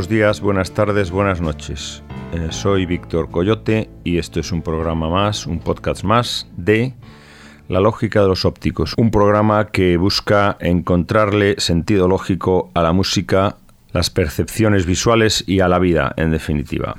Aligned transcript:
Buenos 0.00 0.08
días, 0.08 0.40
buenas 0.40 0.72
tardes, 0.72 1.10
buenas 1.10 1.42
noches. 1.42 2.02
Eh, 2.32 2.48
soy 2.52 2.86
Víctor 2.86 3.30
Coyote 3.30 3.90
y 4.02 4.16
esto 4.16 4.40
es 4.40 4.50
un 4.50 4.62
programa 4.62 5.10
más, 5.10 5.46
un 5.46 5.58
podcast 5.58 6.04
más 6.04 6.48
de 6.56 6.94
La 7.68 7.80
lógica 7.80 8.22
de 8.22 8.28
los 8.28 8.46
ópticos, 8.46 8.94
un 8.96 9.10
programa 9.10 9.66
que 9.66 9.98
busca 9.98 10.56
encontrarle 10.58 11.56
sentido 11.58 12.08
lógico 12.08 12.70
a 12.72 12.80
la 12.80 12.94
música, 12.94 13.58
las 13.92 14.08
percepciones 14.08 14.86
visuales 14.86 15.44
y 15.46 15.60
a 15.60 15.68
la 15.68 15.78
vida, 15.78 16.14
en 16.16 16.30
definitiva. 16.30 16.96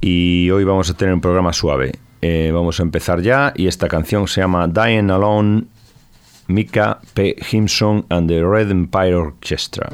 Y 0.00 0.50
hoy 0.50 0.62
vamos 0.62 0.88
a 0.88 0.94
tener 0.94 1.12
un 1.12 1.20
programa 1.20 1.52
suave. 1.52 1.98
Eh, 2.20 2.52
vamos 2.54 2.78
a 2.78 2.84
empezar 2.84 3.22
ya 3.22 3.52
y 3.56 3.66
esta 3.66 3.88
canción 3.88 4.28
se 4.28 4.40
llama 4.40 4.68
Dying 4.68 5.10
Alone, 5.10 5.64
Mika 6.46 7.00
P. 7.14 7.34
Himson 7.50 8.06
and 8.08 8.28
the 8.28 8.44
Red 8.44 8.70
Empire 8.70 9.16
Orchestra. 9.16 9.90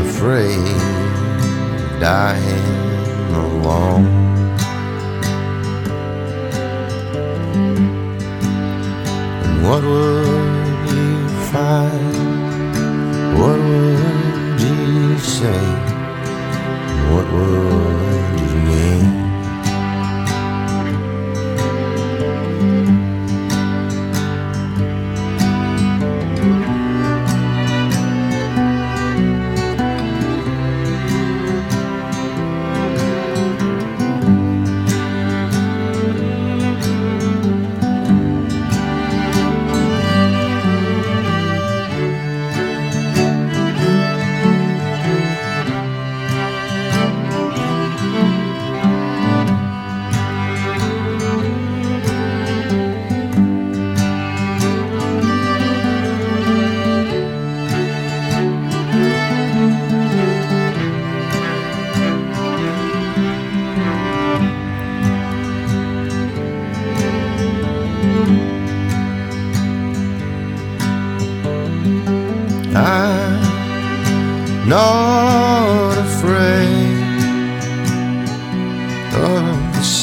Afraid 0.00 0.58
of 1.84 2.00
dying 2.00 2.68
alone. 3.34 4.06
And 9.44 9.56
what 9.66 9.82
would 9.82 10.90
you 10.92 11.28
find? 11.52 12.14
What 13.38 13.58
would 13.70 14.60
you 14.60 15.18
say? 15.18 15.62
What 17.12 17.26
would 17.32 18.07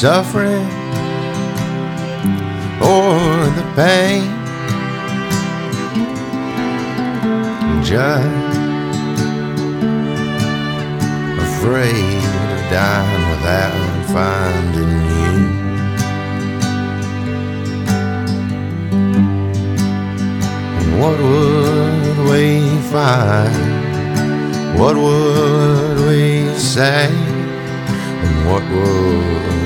suffering 0.00 0.66
or 2.82 3.16
the 3.56 3.64
pain. 3.74 4.24
Just 7.82 8.26
afraid 11.48 12.22
of 12.52 12.62
dying 12.70 13.24
without 13.30 14.04
finding 14.12 14.96
you. 15.16 15.34
And 20.76 21.00
what 21.00 21.18
would 21.18 22.18
we 22.30 22.44
find? 22.92 24.78
What 24.78 24.96
would 24.96 25.98
we 26.06 26.54
say? 26.58 27.08
And 27.08 28.46
what 28.46 28.62
would 28.62 29.65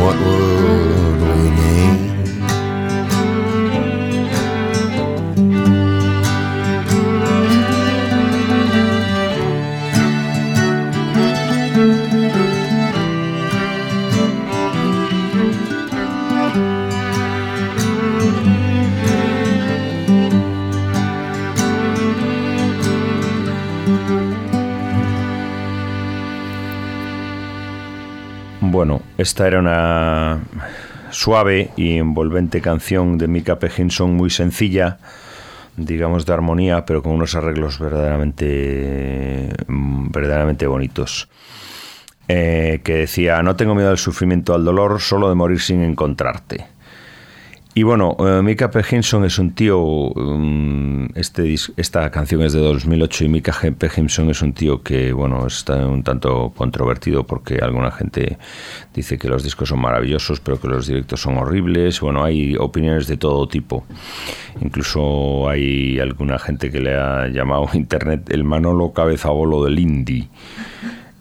what 0.00 0.16
would 0.18 1.20
we 1.22 1.50
need? 1.50 2.03
Esta 29.18 29.46
era 29.46 29.58
una 29.60 30.40
suave 31.10 31.70
y 31.76 31.98
envolvente 31.98 32.60
canción 32.60 33.18
de 33.18 33.28
Mika 33.28 33.58
Peginson 33.58 34.14
muy 34.14 34.30
sencilla, 34.30 34.98
digamos 35.76 36.26
de 36.26 36.32
armonía, 36.32 36.84
pero 36.84 37.02
con 37.02 37.12
unos 37.12 37.34
arreglos 37.34 37.78
verdaderamente, 37.78 39.52
mm, 39.66 40.10
verdaderamente 40.10 40.66
bonitos. 40.66 41.28
Eh, 42.26 42.80
que 42.82 42.94
decía, 42.94 43.42
no 43.42 43.54
tengo 43.54 43.74
miedo 43.74 43.90
al 43.90 43.98
sufrimiento, 43.98 44.54
al 44.54 44.64
dolor, 44.64 45.00
solo 45.00 45.28
de 45.28 45.34
morir 45.34 45.60
sin 45.60 45.82
encontrarte. 45.82 46.73
Y 47.76 47.82
bueno, 47.82 48.14
uh, 48.20 48.40
Mika 48.40 48.70
P. 48.70 48.84
es 48.88 49.38
un 49.40 49.50
tío, 49.52 49.80
um, 49.80 51.08
este, 51.16 51.52
esta 51.76 52.08
canción 52.12 52.42
es 52.42 52.52
de 52.52 52.60
2008 52.60 53.24
y 53.24 53.28
Mika 53.28 53.52
P. 53.76 53.86
es 54.30 54.42
un 54.42 54.52
tío 54.52 54.80
que, 54.84 55.12
bueno, 55.12 55.44
está 55.48 55.84
un 55.84 56.04
tanto 56.04 56.52
controvertido 56.56 57.24
porque 57.24 57.58
alguna 57.60 57.90
gente 57.90 58.38
dice 58.94 59.18
que 59.18 59.26
los 59.26 59.42
discos 59.42 59.70
son 59.70 59.80
maravillosos, 59.80 60.38
pero 60.38 60.60
que 60.60 60.68
los 60.68 60.86
directos 60.86 61.22
son 61.22 61.36
horribles. 61.36 62.00
Bueno, 62.00 62.22
hay 62.22 62.54
opiniones 62.56 63.08
de 63.08 63.16
todo 63.16 63.48
tipo. 63.48 63.84
Incluso 64.60 65.48
hay 65.48 65.98
alguna 65.98 66.38
gente 66.38 66.70
que 66.70 66.78
le 66.78 66.94
ha 66.94 67.26
llamado 67.26 67.68
Internet 67.74 68.30
el 68.30 68.44
Manolo 68.44 68.92
Cabezabolo 68.92 69.64
del 69.64 69.80
indie. 69.80 70.28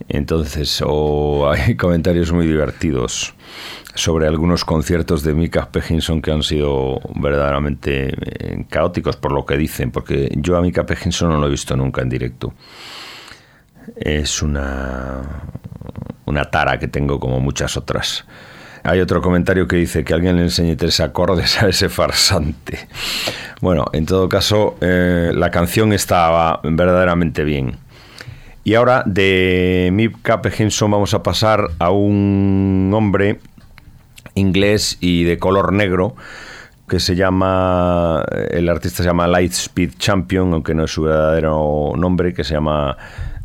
Entonces, 0.10 0.84
o 0.86 1.50
hay 1.52 1.76
comentarios 1.76 2.32
muy 2.32 2.48
divertidos 2.48 3.34
sobre 3.96 4.28
algunos 4.28 4.66
conciertos 4.66 5.24
de 5.24 5.34
Mika 5.34 5.70
Peginson 5.70 6.22
que 6.22 6.32
han 6.32 6.42
sido 6.42 7.00
verdaderamente 7.16 8.10
eh, 8.10 8.66
caóticos 8.70 9.18
por 9.18 9.32
lo 9.32 9.46
que 9.46 9.58
dicen, 9.58 9.92
porque 9.92 10.32
yo 10.36 10.58
a 10.58 10.62
Mika 10.62 10.86
Peginson 10.86 11.30
no 11.30 11.40
lo 11.40 11.48
he 11.48 11.52
visto 11.52 11.76
nunca 11.78 12.02
en 12.02 12.10
directo. 12.10 12.54
Es 13.96 14.42
una, 14.42 15.22
una 16.26 16.46
tara 16.46 16.80
que 16.80 16.88
tengo 16.88 17.20
como 17.20 17.40
muchas 17.40 17.78
otras. 17.78 18.26
Hay 18.84 19.00
otro 19.00 19.22
comentario 19.22 19.68
que 19.68 19.78
dice 19.78 20.04
que 20.04 20.14
alguien 20.14 20.36
le 20.36 20.44
enseñe 20.44 20.76
tres 20.76 21.00
acordes 21.00 21.62
a 21.62 21.70
ese 21.70 21.88
farsante. 21.88 22.80
Bueno, 23.62 23.86
en 23.94 24.06
todo 24.06 24.28
caso, 24.28 24.76
eh, 24.82 25.32
la 25.34 25.52
canción 25.52 25.94
estaba 25.94 26.60
verdaderamente 26.64 27.46
bien. 27.46 27.78
Y 28.66 28.76
ahora 28.76 29.04
de 29.06 29.90
Mika 29.92 30.42
Peginson 30.42 30.90
vamos 30.90 31.14
a 31.14 31.22
pasar 31.22 31.68
a 31.80 31.92
un 31.92 32.92
hombre 32.94 33.40
inglés 34.36 34.98
y 35.02 35.26
de 35.26 35.38
color 35.38 35.74
negro 35.74 36.16
que 36.88 37.00
se 37.00 37.16
llama, 37.16 38.24
el 38.52 38.70
artista 38.70 39.04
se 39.04 39.10
llama 39.10 39.28
Lightspeed 39.28 39.94
Champion, 39.98 40.54
aunque 40.54 40.74
no 40.74 40.86
es 40.86 40.92
su 40.92 41.04
verdadero 41.04 41.94
nombre, 41.98 42.34
que 42.34 42.44
se 42.44 42.54
llama 42.54 42.98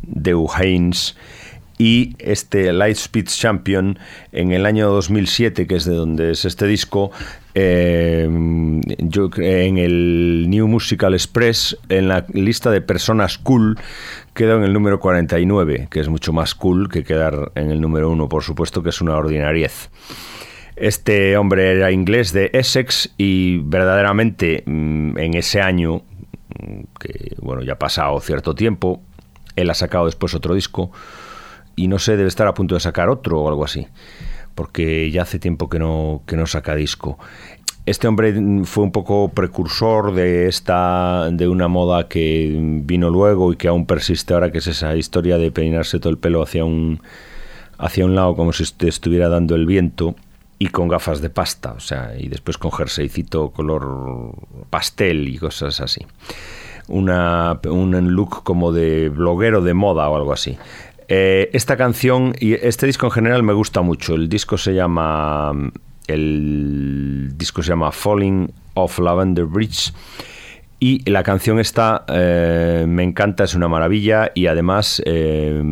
Deu 0.03 0.49
Haynes. 0.53 1.17
Y 1.79 2.17
este 2.19 2.73
Lightspeed 2.73 3.27
Champion 3.27 3.99
en 4.33 4.53
el 4.53 4.67
año 4.67 4.91
2007, 4.91 5.67
que 5.69 5.77
es 5.77 5.85
de 5.85 5.95
donde 5.95 6.33
es 6.33 6.45
este 6.45 6.67
disco, 6.67 7.13
eh, 7.55 8.29
yo, 8.99 9.31
en 9.37 9.79
el 9.79 10.47
New 10.49 10.67
Musical 10.67 11.15
Express, 11.15 11.77
en 11.89 12.09
la 12.09 12.27
lista 12.33 12.71
de 12.71 12.81
personas 12.81 13.39
cool, 13.39 13.79
quedó 14.39 14.57
en 14.57 14.63
el 14.63 14.73
número 14.73 15.01
49, 15.01 15.89
que 15.91 15.99
es 15.99 16.09
mucho 16.09 16.33
más 16.33 16.55
cool 16.55 16.89
que 16.89 17.03
quedar 17.03 17.51
en 17.57 17.73
el 17.73 17.81
número 17.81 18.09
1, 18.09 18.29
por 18.29 18.45
supuesto 18.45 18.85
que 18.85 18.91
es 18.91 19.01
una 19.01 19.17
ordinariez. 19.17 19.91
Este 20.77 21.37
hombre 21.37 21.73
era 21.73 21.91
inglés 21.91 22.33
de 22.33 22.49
Essex 22.53 23.13
y 23.19 23.59
verdaderamente 23.65 24.63
mm, 24.65 25.19
en 25.19 25.35
ese 25.35 25.61
año, 25.61 26.03
mm, 26.57 26.83
que 27.01 27.35
bueno, 27.43 27.63
ya 27.63 27.73
ha 27.73 27.79
pasado 27.81 28.21
cierto 28.21 28.55
tiempo, 28.55 29.03
él 29.57 29.71
ha 29.71 29.75
sacado 29.75 30.07
después 30.07 30.33
otro 30.35 30.55
disco 30.55 30.93
y 31.75 31.89
no 31.89 31.99
sé, 31.99 32.17
debe 32.17 32.29
estar 32.29 32.47
a 32.47 32.55
punto 32.55 32.77
de 32.77 32.81
sacar 32.81 33.09
otro 33.09 33.41
o 33.41 33.49
algo 33.49 33.65
así, 33.65 33.89
porque 34.55 35.11
ya 35.11 35.23
hace 35.23 35.41
tiempo 35.41 35.69
que 35.69 35.81
no, 35.81 36.23
que 36.29 36.37
no 36.37 36.47
saca 36.47 36.77
disco. 36.77 37.19
Este 37.89 38.07
hombre 38.07 38.35
fue 38.65 38.85
un 38.85 38.93
poco 38.93 39.31
precursor 39.31 40.13
de 40.13 40.47
esta 40.47 41.31
de 41.33 41.49
una 41.49 41.69
moda 41.69 42.07
que 42.07 42.55
vino 42.85 43.09
luego 43.09 43.55
y 43.55 43.57
que 43.57 43.69
aún 43.69 43.87
persiste 43.87 44.35
ahora, 44.35 44.53
que 44.53 44.59
es 44.59 44.67
esa 44.67 44.95
historia 44.95 45.39
de 45.39 45.51
peinarse 45.51 45.99
todo 45.99 46.11
el 46.11 46.19
pelo 46.19 46.43
hacia 46.43 46.67
un 46.67 47.01
hacia 47.79 48.05
un 48.05 48.15
lado 48.15 48.37
como 48.37 48.53
si 48.53 48.65
estuviera 48.81 49.31
dando 49.31 49.55
el 49.55 49.65
viento 49.65 50.17
y 50.59 50.67
con 50.69 50.89
gafas 50.89 51.23
de 51.23 51.31
pasta, 51.31 51.73
o 51.73 51.81
sea, 51.81 52.13
y 52.19 52.29
después 52.29 52.59
con 52.59 52.73
jerseycito 52.73 53.53
color 53.53 54.35
pastel 54.69 55.27
y 55.27 55.39
cosas 55.39 55.81
así. 55.81 56.05
Una, 56.89 57.59
un 57.65 58.13
look 58.13 58.43
como 58.43 58.71
de 58.71 59.09
bloguero 59.09 59.63
de 59.63 59.73
moda 59.73 60.11
o 60.11 60.17
algo 60.17 60.35
así. 60.35 60.59
Eh, 61.09 61.49
esta 61.55 61.79
canción 61.79 62.35
y 62.39 62.53
este 62.53 62.85
disco 62.85 63.07
en 63.07 63.13
general 63.13 63.43
me 63.43 63.55
gusta 63.55 63.81
mucho. 63.81 64.15
El 64.15 64.29
disco 64.29 64.59
se 64.59 64.75
llama 64.75 65.55
el 66.09 67.31
disco 67.37 67.63
se 67.63 67.71
llama 67.71 67.93
Falling 67.93 68.51
of 68.75 68.99
Lavender 68.99 69.45
Bridge 69.45 69.93
y 70.81 71.09
la 71.11 71.23
canción 71.23 71.59
esta 71.59 72.05
eh, 72.09 72.85
me 72.89 73.03
encanta, 73.03 73.45
es 73.45 73.55
una 73.55 73.69
maravilla 73.69 74.31
y 74.35 74.47
además 74.47 75.03
eh, 75.05 75.63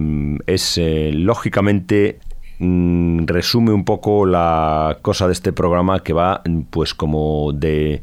es 0.47 0.81
lógicamente 1.13 2.19
Mm, 2.59 3.27
resume 3.27 3.73
un 3.73 3.85
poco 3.85 4.25
la 4.25 4.99
cosa 5.03 5.27
de 5.27 5.35
este 5.35 5.53
programa 5.53 6.03
que 6.03 6.15
va 6.15 6.43
pues 6.71 6.95
como 6.95 7.53
de 7.53 8.01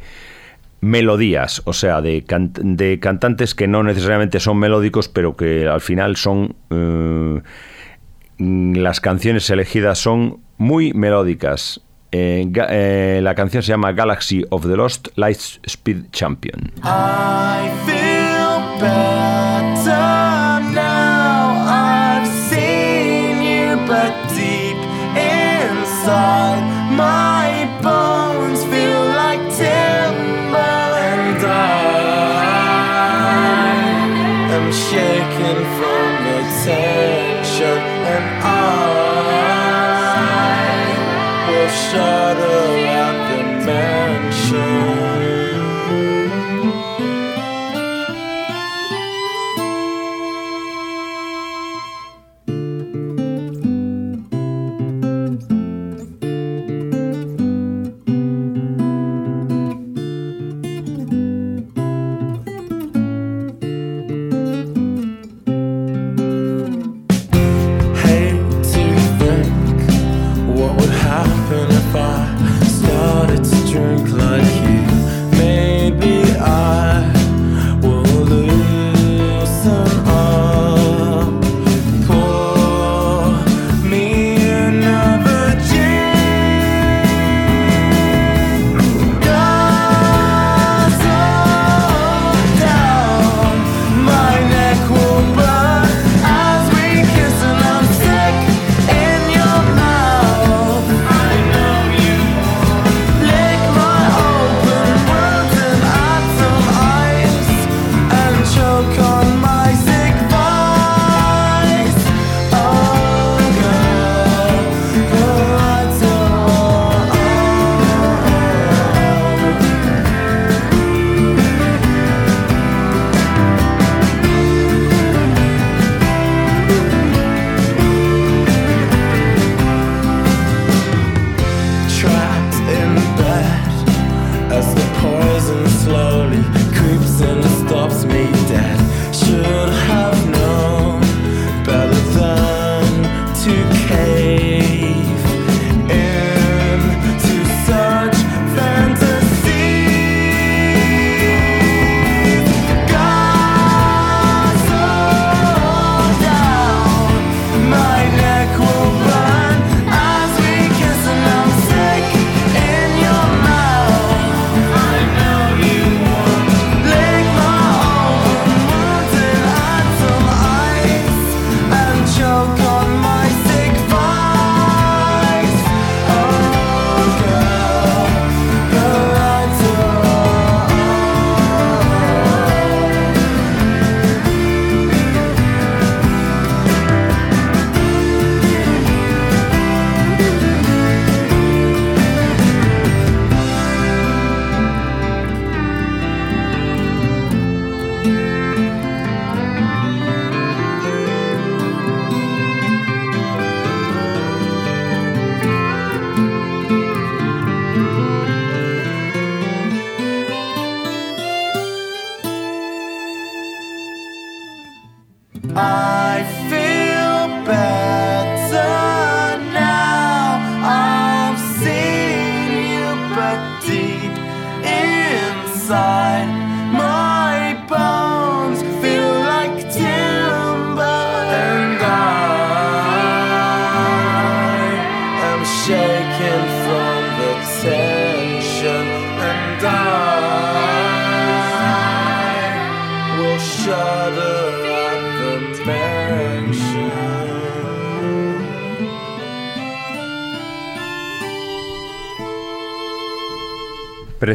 melodías, 0.80 1.64
o 1.66 1.74
sea, 1.74 2.02
de, 2.02 2.24
de 2.28 3.00
cantantes 3.00 3.56
que 3.56 3.68
no 3.68 3.82
necesariamente 3.84 4.40
son 4.40 4.60
melódicos, 4.60 5.10
pero 5.10 5.36
que 5.36 5.68
al 5.68 5.82
final 5.82 6.18
son... 6.18 6.56
Eh, 6.70 7.42
las 8.38 9.00
canciones 9.00 9.50
elegidas 9.50 10.00
son 10.00 10.40
muy 10.58 10.92
melódicas. 10.94 11.82
Eh, 12.16 12.48
eh, 12.70 13.20
la 13.24 13.34
canción 13.34 13.64
se 13.64 13.70
llama 13.70 13.92
Galaxy 13.92 14.46
of 14.52 14.68
the 14.68 14.78
Lost 14.78 15.08
Light 15.16 15.40
Speed 15.66 16.12
Champion. 16.12 16.72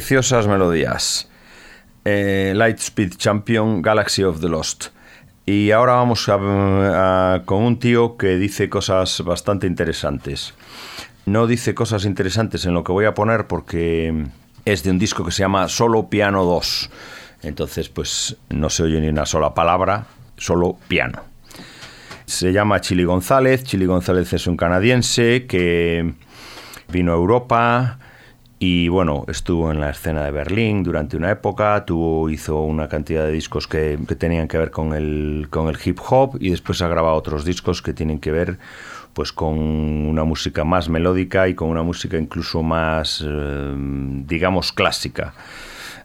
Preciosas 0.09 0.47
melodías. 0.47 1.29
Eh, 2.07 2.55
Lightspeed 2.57 3.17
Champion, 3.19 3.83
Galaxy 3.83 4.23
of 4.23 4.41
the 4.41 4.49
Lost. 4.49 4.87
Y 5.45 5.71
ahora 5.71 5.97
vamos 5.97 6.25
con 6.25 7.63
un 7.63 7.79
tío 7.79 8.17
que 8.17 8.39
dice 8.39 8.71
cosas 8.71 9.21
bastante 9.21 9.67
interesantes. 9.67 10.55
No 11.27 11.47
dice 11.47 11.75
cosas 11.75 12.07
interesantes 12.07 12.65
en 12.65 12.73
lo 12.73 12.85
que 12.85 12.93
voy 12.93 13.05
a 13.05 13.13
poner 13.13 13.49
porque 13.49 14.29
es 14.65 14.83
de 14.83 14.93
un 14.93 14.99
disco 14.99 15.27
que 15.27 15.31
se 15.31 15.41
llama 15.43 15.69
Solo 15.69 16.09
Piano 16.09 16.43
2. 16.43 16.91
Entonces, 17.43 17.91
pues 17.91 18.35
no 18.49 18.71
se 18.71 18.85
oye 18.85 19.03
ni 19.03 19.09
una 19.09 19.27
sola 19.27 19.53
palabra, 19.53 20.07
solo 20.39 20.79
piano. 20.89 21.21
Se 22.25 22.51
llama 22.51 22.81
Chili 22.81 23.05
González. 23.05 23.63
Chili 23.63 23.85
González 23.85 24.33
es 24.33 24.47
un 24.47 24.57
canadiense 24.57 25.45
que 25.47 26.15
vino 26.89 27.13
a 27.13 27.17
Europa 27.17 27.99
y 28.61 28.89
bueno, 28.89 29.25
estuvo 29.29 29.71
en 29.71 29.79
la 29.79 29.91
escena 29.91 30.25
de 30.25 30.33
Berlín 30.33 30.83
durante 30.83 31.17
una 31.17 31.31
época, 31.31 31.85
tuvo, 31.85 32.29
hizo 32.29 32.61
una 32.63 32.89
cantidad 32.89 33.25
de 33.25 33.31
discos 33.31 33.69
que, 33.69 33.97
tenían 34.19 34.49
que 34.49 34.59
ver 34.59 34.73
con 34.73 34.95
el, 34.95 35.47
con 35.49 35.69
el 35.69 35.79
hip 35.85 35.99
hop 36.09 36.39
y 36.41 36.51
después 36.51 36.83
ha 36.83 36.89
grabado 36.89 37.15
otros 37.15 37.45
discos 37.45 37.83
que 37.83 37.93
tienen 37.93 38.19
que 38.19 38.33
ver 38.33 38.59
pues 39.13 39.33
con 39.33 39.59
una 39.59 40.25
música 40.25 40.65
más 40.65 40.89
melódica 40.89 41.49
y 41.49 41.55
con 41.55 41.69
una 41.71 41.83
música 41.83 42.19
incluso 42.19 42.63
más, 42.63 43.25
eh, 43.27 43.75
digamos, 44.27 44.73
clásica. 44.73 45.35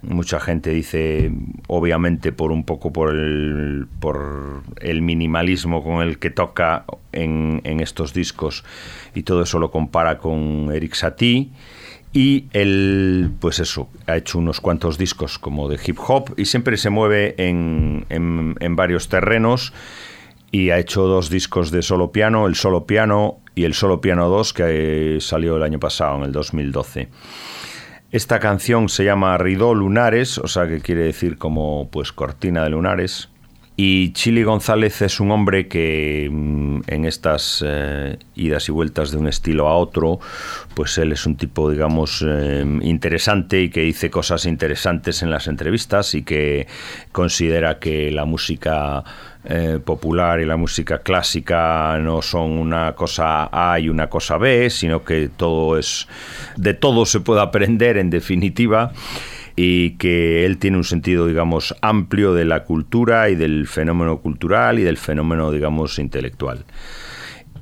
Mucha 0.02 0.40
gente 0.40 0.72
dice, 0.72 1.32
obviamente, 1.68 2.32
por 2.32 2.52
un 2.52 2.66
poco 2.66 2.92
por 2.92 3.16
el, 3.16 3.88
por 4.00 4.64
el 4.82 5.02
minimalismo 5.02 5.84
con 5.84 6.02
el 6.02 6.20
que 6.20 6.30
toca 6.30 6.86
en, 7.12 7.62
en 7.64 7.80
estos 7.80 8.14
discos 8.14 8.64
y 9.16 9.24
todo 9.24 9.44
eso 9.44 9.60
lo 9.60 9.72
compara 9.72 10.18
con 10.18 10.72
Eric 10.74 10.94
Satie. 10.96 11.50
Y 12.14 12.46
él, 12.54 13.32
pues 13.40 13.60
eso, 13.60 13.90
ha 14.06 14.16
hecho 14.16 14.38
unos 14.38 14.62
cuantos 14.62 15.00
discos 15.00 15.40
como 15.40 15.68
de 15.68 15.80
hip 15.84 15.98
hop 16.08 16.36
y 16.38 16.46
siempre 16.46 16.78
se 16.78 16.92
mueve 16.92 17.34
en, 17.38 18.06
en, 18.10 18.76
varios 18.76 19.10
terrenos 19.10 19.74
y 20.52 20.70
ha 20.70 20.78
hecho 20.78 21.08
dos 21.08 21.32
discos 21.32 21.72
de 21.72 21.82
solo 21.82 22.12
piano, 22.12 22.46
el 22.46 22.54
solo 22.54 22.86
piano 22.86 23.40
y 23.56 23.64
el 23.64 23.74
solo 23.74 24.00
piano 24.00 24.30
2 24.30 24.54
que 24.54 25.18
salió 25.22 25.58
el 25.58 25.64
año 25.64 25.80
pasado, 25.80 26.18
en 26.18 26.26
el 26.26 26.32
2012. 26.32 27.10
Esta 28.12 28.40
canción 28.40 28.90
se 28.90 29.06
llama 29.06 29.36
Ridó 29.40 29.74
Lunares, 29.74 30.38
o 30.38 30.48
sea 30.48 30.68
que 30.68 30.82
quiere 30.82 31.02
decir 31.02 31.40
como 31.40 31.90
pues 31.92 32.12
cortina 32.12 32.64
de 32.64 32.70
lunares. 32.70 33.30
Y 33.76 34.14
Chili 34.14 34.44
González 34.44 35.02
es 35.02 35.20
un 35.20 35.32
hombre 35.32 35.68
que 35.68 36.30
mm, 36.32 36.82
en 36.86 37.06
estas 37.06 37.64
eh, 37.66 38.20
idas 38.36 38.70
y 38.70 38.72
vueltas 38.72 39.12
de 39.12 39.18
un 39.18 39.28
estilo 39.28 39.68
a 39.68 39.76
otro, 39.76 40.20
pues 40.76 40.98
él 41.00 41.12
es 41.12 41.26
un 41.26 41.36
tipo, 41.36 41.72
digamos, 41.72 42.24
eh, 42.28 42.64
interesante 42.82 43.62
y 43.62 43.70
que 43.70 43.82
dice 43.82 44.12
cosas 44.12 44.46
interesantes 44.46 45.24
en 45.24 45.32
las 45.32 45.48
entrevistas 45.48 46.14
y 46.14 46.24
que 46.24 46.68
considera 47.12 47.80
que 47.80 48.12
la 48.12 48.26
música 48.26 49.04
eh, 49.46 49.80
popular 49.84 50.40
y 50.40 50.46
la 50.46 50.56
música 50.56 51.00
clásica 51.00 51.98
no 52.00 52.22
son 52.22 52.52
una 52.52 52.94
cosa 52.94 53.50
A 53.52 53.80
y 53.80 53.90
una 53.90 54.08
cosa 54.08 54.38
B, 54.38 54.70
sino 54.70 55.04
que 55.04 55.30
todo 55.36 55.80
es 55.80 56.08
de 56.58 56.76
todo 56.76 57.06
se 57.08 57.22
puede 57.22 57.42
aprender 57.42 57.98
en 57.98 58.10
definitiva 58.10 58.94
y 59.56 59.92
que 59.98 60.46
él 60.46 60.58
tiene 60.58 60.78
un 60.78 60.84
sentido, 60.84 61.28
digamos, 61.28 61.76
amplio 61.82 62.34
de 62.34 62.46
la 62.46 62.64
cultura 62.64 63.30
y 63.30 63.36
del 63.36 63.68
fenómeno 63.68 64.20
cultural 64.20 64.80
y 64.80 64.84
del 64.84 64.98
fenómeno, 64.98 65.52
digamos, 65.52 66.00
intelectual. 66.00 66.66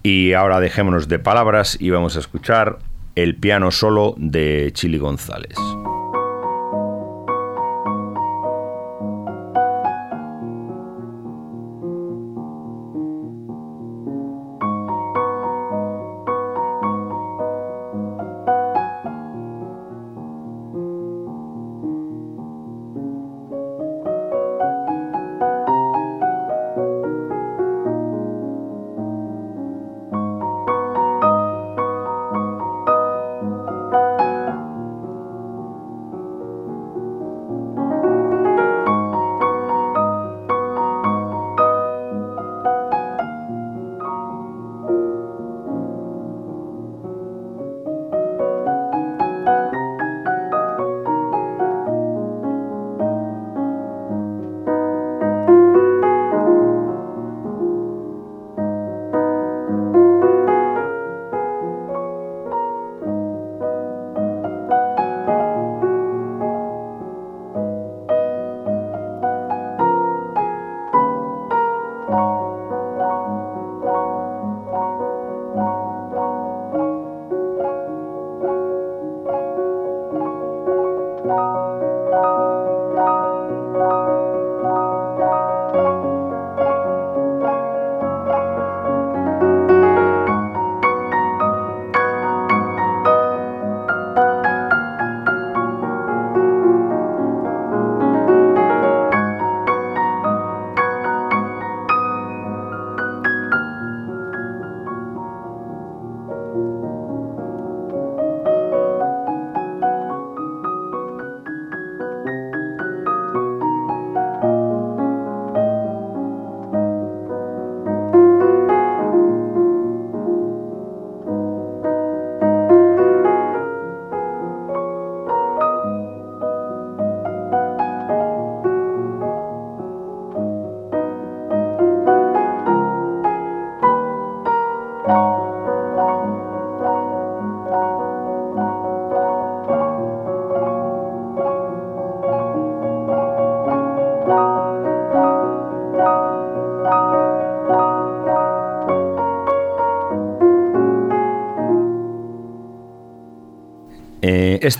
Y 0.03 0.33
ahora 0.33 0.59
dejémonos 0.59 1.07
de 1.07 1.19
palabras 1.19 1.77
y 1.79 1.89
vamos 1.89 2.15
a 2.15 2.19
escuchar 2.19 2.79
el 3.15 3.35
piano 3.35 3.71
solo 3.71 4.15
de 4.17 4.71
Chili 4.73 4.97
González. 4.97 5.57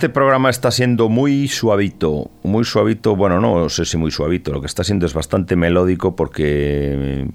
Este 0.02 0.08
programa 0.08 0.48
está 0.48 0.70
siendo 0.70 1.08
muy 1.08 1.48
suavito, 1.48 2.30
muy 2.42 2.64
suavito, 2.64 3.14
bueno, 3.14 3.40
no 3.40 3.68
sé 3.68 3.84
si 3.84 3.96
muy 3.96 4.10
suavito, 4.10 4.52
lo 4.52 4.60
que 4.60 4.66
está 4.66 4.84
siendo 4.84 5.06
es 5.06 5.12
bastante 5.12 5.54
melódico 5.54 6.16
porque 6.16 7.28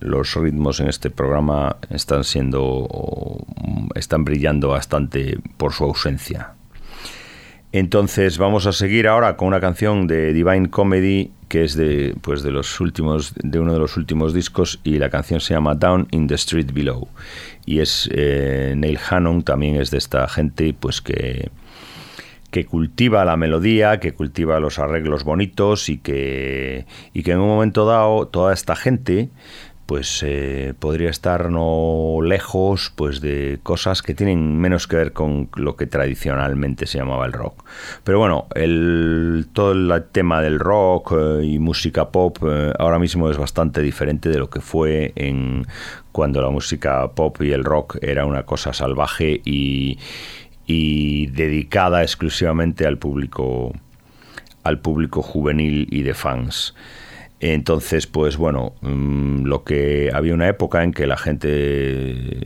los 0.00 0.34
ritmos 0.34 0.80
en 0.80 0.88
este 0.88 1.10
programa 1.10 1.76
están 1.90 2.24
siendo, 2.24 3.38
están 3.94 4.24
brillando 4.24 4.68
bastante 4.68 5.38
por 5.56 5.72
su 5.72 5.84
ausencia. 5.84 6.54
Entonces 7.72 8.38
vamos 8.38 8.66
a 8.66 8.72
seguir 8.72 9.06
ahora 9.06 9.36
con 9.36 9.48
una 9.48 9.60
canción 9.60 10.08
de 10.08 10.32
Divine 10.32 10.70
Comedy 10.70 11.30
que 11.48 11.64
es 11.64 11.74
de, 11.74 12.14
pues 12.20 12.42
de 12.42 12.52
los 12.52 12.80
últimos, 12.80 13.34
de 13.34 13.58
uno 13.58 13.72
de 13.72 13.78
los 13.80 13.96
últimos 13.96 14.32
discos 14.32 14.80
y 14.84 14.98
la 14.98 15.10
canción 15.10 15.40
se 15.40 15.54
llama 15.54 15.74
Down 15.74 16.06
in 16.12 16.28
the 16.28 16.34
Street 16.34 16.72
Below 16.72 17.08
y 17.66 17.80
es 17.80 18.08
eh, 18.12 18.74
Neil 18.76 18.98
Hannon 19.08 19.42
también 19.42 19.76
es 19.76 19.90
de 19.90 19.98
esta 19.98 20.26
gente 20.28 20.74
pues 20.78 21.00
que 21.00 21.50
que 22.50 22.66
cultiva 22.66 23.24
la 23.24 23.36
melodía, 23.36 24.00
que 24.00 24.12
cultiva 24.12 24.58
los 24.60 24.78
arreglos 24.78 25.24
bonitos 25.24 25.88
y 25.88 25.98
que, 25.98 26.84
y 27.12 27.22
que 27.22 27.32
en 27.32 27.38
un 27.38 27.46
momento 27.46 27.86
dado 27.86 28.26
toda 28.26 28.52
esta 28.52 28.74
gente 28.74 29.28
pues 29.90 30.22
eh, 30.24 30.72
podría 30.78 31.10
estar 31.10 31.50
no 31.50 32.20
lejos 32.22 32.92
pues 32.94 33.20
de 33.20 33.58
cosas 33.64 34.02
que 34.02 34.14
tienen 34.14 34.56
menos 34.56 34.86
que 34.86 34.94
ver 34.94 35.12
con 35.12 35.48
lo 35.56 35.74
que 35.74 35.88
tradicionalmente 35.88 36.86
se 36.86 36.98
llamaba 36.98 37.26
el 37.26 37.32
rock. 37.32 37.64
Pero 38.04 38.20
bueno, 38.20 38.46
el, 38.54 39.48
todo 39.52 39.72
el 39.72 40.04
tema 40.12 40.42
del 40.42 40.60
rock 40.60 41.14
eh, 41.18 41.44
y 41.44 41.58
música 41.58 42.10
pop 42.10 42.38
eh, 42.46 42.72
ahora 42.78 43.00
mismo 43.00 43.28
es 43.32 43.36
bastante 43.36 43.82
diferente 43.82 44.28
de 44.28 44.38
lo 44.38 44.48
que 44.48 44.60
fue 44.60 45.12
en 45.16 45.66
cuando 46.12 46.40
la 46.40 46.50
música 46.50 47.10
pop 47.10 47.42
y 47.42 47.50
el 47.50 47.64
rock 47.64 47.98
era 48.00 48.26
una 48.26 48.44
cosa 48.44 48.72
salvaje 48.72 49.40
y, 49.44 49.98
y 50.66 51.26
dedicada 51.32 52.02
exclusivamente 52.02 52.86
al 52.86 52.96
público 52.96 53.72
al 54.62 54.78
público 54.78 55.20
juvenil 55.20 55.88
y 55.90 56.04
de 56.04 56.14
fans. 56.14 56.76
Entonces, 57.40 58.06
pues 58.06 58.36
bueno, 58.36 58.74
mm, 58.82 59.44
lo 59.44 59.64
que 59.64 60.10
había 60.12 60.34
una 60.34 60.48
época 60.48 60.84
en 60.84 60.92
que 60.92 61.06
la 61.06 61.16
gente, 61.16 62.38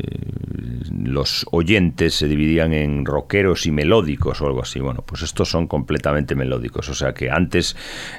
los 0.93 1.45
oyentes 1.51 2.15
se 2.15 2.29
dividían 2.29 2.73
en 2.73 3.05
rockeros 3.05 3.67
y 3.67 3.73
melódicos 3.73 4.41
o 4.41 4.47
algo 4.47 4.63
así. 4.63 4.79
Bueno, 4.79 5.03
pues 5.05 5.23
estos 5.23 5.51
son 5.51 5.67
completamente 5.67 6.37
melódicos. 6.37 6.89
O 6.89 6.95
sea 6.95 7.13
que 7.13 7.29
antes 7.29 7.77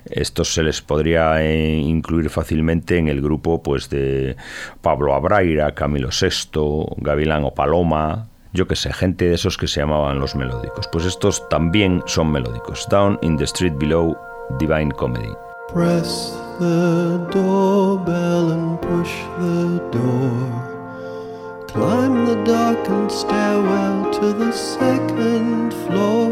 estos 0.09 0.53
se 0.53 0.63
les 0.63 0.81
podría 0.81 1.41
eh, 1.41 1.77
incluir 1.77 2.29
fácilmente 2.29 2.97
en 2.97 3.07
el 3.07 3.21
grupo 3.21 3.63
pues 3.63 3.89
de 3.89 4.35
Pablo 4.81 5.15
Abraira, 5.15 5.73
Camilo 5.73 6.09
VI, 6.09 6.95
Gavilán 6.97 7.45
o 7.45 7.53
Paloma, 7.53 8.27
yo 8.51 8.67
que 8.67 8.75
sé, 8.75 8.91
gente 8.93 9.25
de 9.25 9.35
esos 9.35 9.57
que 9.57 9.67
se 9.67 9.79
llamaban 9.79 10.19
los 10.19 10.35
melódicos. 10.35 10.89
Pues 10.91 11.05
estos 11.05 11.47
también 11.49 12.03
son 12.05 12.31
melódicos. 12.31 12.87
Down 12.89 13.17
in 13.21 13.37
the 13.37 13.45
Street 13.45 13.73
Below, 13.77 14.17
Divine 14.59 14.91
Comedy. 14.91 15.31
The 16.59 17.27
doorbell 17.31 18.51
and 18.51 18.81
push 18.81 19.13
the 19.39 19.79
door. 19.91 21.67
Climb 21.67 22.25
the 22.25 22.41
darkened 22.45 23.11
stairwell 23.11 24.13
to 24.13 24.31
the 24.31 24.51
second 24.53 25.73
floor. 25.73 26.31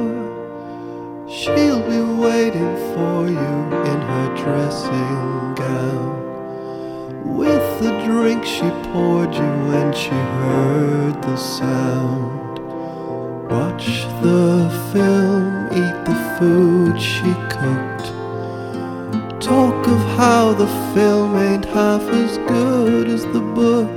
She'll 1.28 1.82
be 1.82 2.00
waiting 2.22 2.76
for 2.94 3.28
you 3.28 3.54
in 3.92 4.00
her 4.12 4.36
dressing 4.38 5.56
gown. 5.56 7.36
With 7.36 7.80
the 7.82 7.92
drink 8.06 8.46
she 8.46 8.70
poured 8.92 9.34
you 9.36 9.52
when 9.68 9.94
she 9.94 10.10
heard 10.10 11.22
the 11.22 11.36
sound. 11.36 12.60
Watch 13.52 14.06
the 14.22 14.70
film, 14.94 15.68
eat 15.68 16.06
the 16.06 16.38
food 16.40 17.02
she 17.02 17.34
cooked. 17.50 18.23
Talk 19.44 19.86
of 19.88 20.00
how 20.16 20.54
the 20.54 20.68
film 20.94 21.36
ain't 21.36 21.66
half 21.66 22.02
as 22.04 22.38
good 22.48 23.10
as 23.10 23.26
the 23.26 23.42
book. 23.42 23.94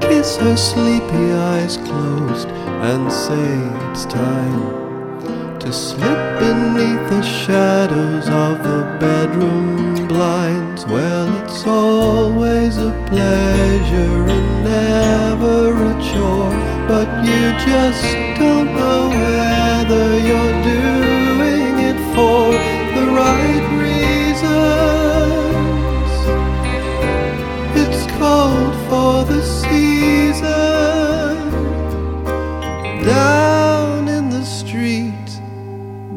Kiss 0.00 0.36
her 0.36 0.56
sleepy 0.56 1.32
eyes 1.32 1.78
closed 1.78 2.46
and 2.46 3.10
say 3.10 3.50
it's 3.90 4.04
time 4.04 5.58
to 5.58 5.72
slip 5.72 6.20
beneath 6.38 7.10
the 7.10 7.22
shadows 7.22 8.28
of 8.28 8.62
the 8.62 8.96
bedroom 9.00 10.06
blinds. 10.06 10.86
Well, 10.86 11.28
it's 11.42 11.66
always 11.66 12.76
a 12.76 12.92
pleasure 13.08 14.28
and 14.36 14.48
never 14.62 15.72
a 15.74 15.94
chore, 16.08 16.54
but 16.86 17.08
you 17.26 17.42
just 17.66 18.04
don't 18.38 18.72
know 18.76 19.08
whether 19.08 20.18
you're 20.20 20.62
doing 20.62 20.87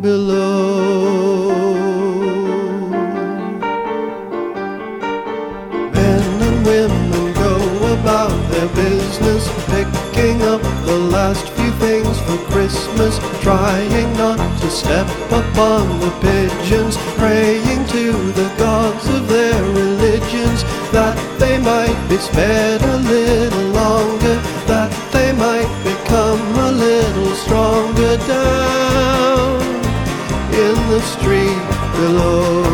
below. 0.02 1.54
Men 5.94 6.42
and 6.42 6.66
women 6.66 7.34
go 7.34 7.56
about 7.94 8.36
their 8.50 8.68
business, 8.70 9.48
picking 9.68 10.42
up 10.42 10.62
the 10.86 10.98
last 10.98 11.48
few 11.50 11.72
things 11.74 12.20
for 12.22 12.38
Christmas, 12.52 13.20
trying 13.42 14.12
not 14.18 14.40
to 14.62 14.70
step 14.72 15.08
upon 15.30 16.00
the 16.00 16.12
pigeons, 16.20 16.98
praying 17.18 17.86
to 17.88 18.12
the 18.34 18.52
gods 18.58 19.08
of 19.08 19.28
their 19.28 19.64
religions 19.64 20.64
that 20.92 21.16
they 21.38 21.60
might 21.60 21.98
be 22.10 22.18
spared 22.18 22.82
a 22.82 22.98
little 22.98 23.68
longer, 23.70 24.36
that 24.66 24.92
they 25.14 25.32
might 25.34 25.72
become 25.84 26.42
a 26.58 26.72
little 26.72 27.36
stronger 27.36 28.18
the 30.92 31.00
street 31.16 31.64
below. 31.96 32.68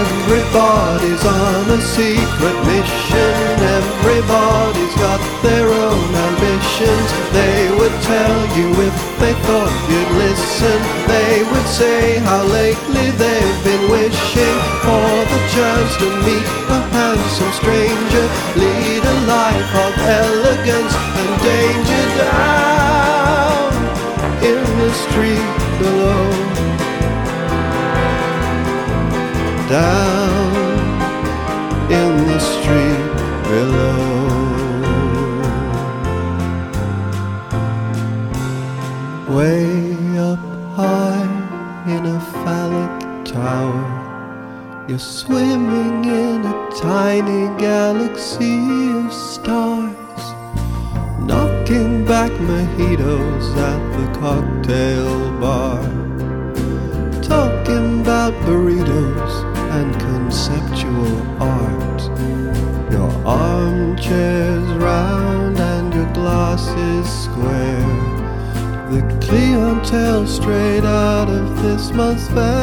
Everybody's 0.00 1.24
on 1.26 1.68
a 1.68 1.80
secret 1.96 2.56
mission. 2.64 3.34
Everybody's 3.76 4.94
got 4.96 5.20
their 5.44 5.68
own 5.68 6.08
ambitions. 6.28 7.08
They 7.36 7.68
would 7.76 7.96
tell 8.08 8.38
you 8.56 8.68
if 8.88 8.96
they 9.20 9.34
thought 9.44 9.74
you'd 9.92 10.12
listen. 10.24 10.78
They 11.12 11.44
would 11.50 11.68
say 11.68 12.16
how 12.24 12.42
lately 12.44 13.10
they've 13.20 13.60
been 13.68 13.84
wishing 13.92 14.56
for 14.80 15.12
the 15.32 15.40
chance 15.56 15.92
to 16.00 16.08
meet 16.24 16.46
a 16.72 16.80
handsome 16.96 17.52
stranger. 17.60 18.26
Lead 18.56 19.02
a 19.04 19.16
life 19.28 19.72
of 19.84 19.92
elegance 20.24 20.94
and 21.20 21.30
danger 21.44 22.59
you're 44.90 44.98
swimming 44.98 46.04
in 46.04 46.44
a 46.44 46.68
tiny 46.76 47.46
galaxy 47.60 48.58
of 48.98 49.12
stars, 49.12 50.24
knocking 51.20 52.04
back 52.04 52.32
mojitos 52.32 53.56
at 53.68 53.82
the 53.96 54.18
cocktail 54.18 55.30
bar 55.38 55.80
talking 57.22 58.00
about 58.00 58.32
burritos 58.42 59.34
and 59.78 59.94
conceptual 60.00 61.16
art. 61.40 62.02
Your 62.90 63.12
armchair's 63.24 64.68
round 64.82 65.56
and 65.56 65.94
your 65.94 66.12
glasses 66.12 67.06
square. 67.26 67.86
The 68.90 69.02
clientele 69.24 70.26
straight 70.26 70.84
out 70.84 71.28
of 71.28 71.62
this 71.62 71.92
month's 71.92 72.26
Vanity 72.26 72.59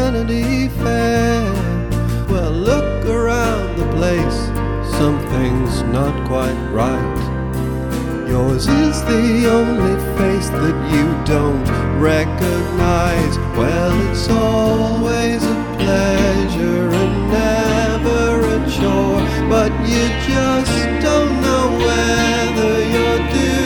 something's 4.91 5.81
not 5.83 6.13
quite 6.27 6.59
right. 6.71 7.17
Yours 8.27 8.67
is 8.67 9.01
the 9.03 9.47
only 9.49 9.95
face 10.17 10.49
that 10.49 10.77
you 10.93 11.05
don't 11.25 11.67
recognize. 11.99 13.37
Well, 13.57 14.11
it's 14.11 14.29
always 14.29 15.43
a 15.43 15.57
pleasure 15.77 16.89
and 17.01 17.31
never 17.31 18.41
a 18.55 18.59
chore, 18.69 19.21
but 19.49 19.71
you 19.87 20.03
just 20.27 20.73
don't 21.01 21.41
know 21.41 21.65
whether 21.85 22.73
you're 22.93 23.23
doing 23.31 23.56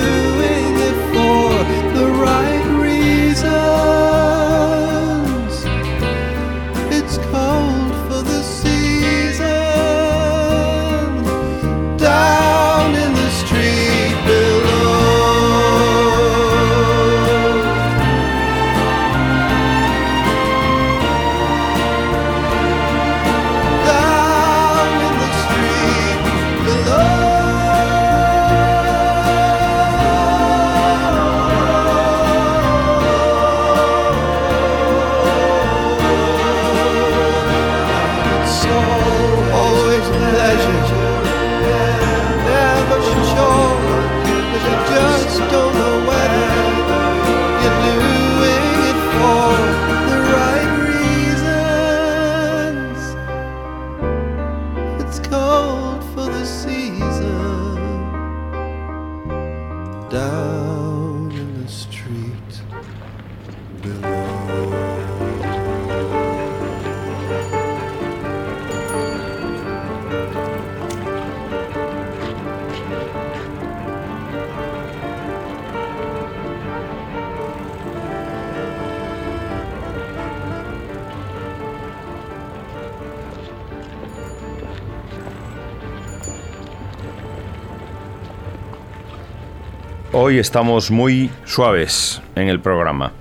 Hoy 90.13 90.39
estamos 90.39 90.91
muy 90.91 91.29
suaves 91.45 92.21
en 92.35 92.49
el 92.49 92.59
programa. 92.59 93.13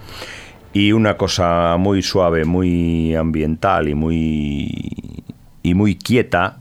Y 0.72 0.90
una 0.90 1.16
cosa 1.16 1.76
muy 1.78 2.02
suave, 2.02 2.44
muy 2.44 3.14
ambiental 3.14 3.88
y 3.88 3.94
muy, 3.94 5.22
y 5.62 5.74
muy 5.74 5.94
quieta 5.94 6.58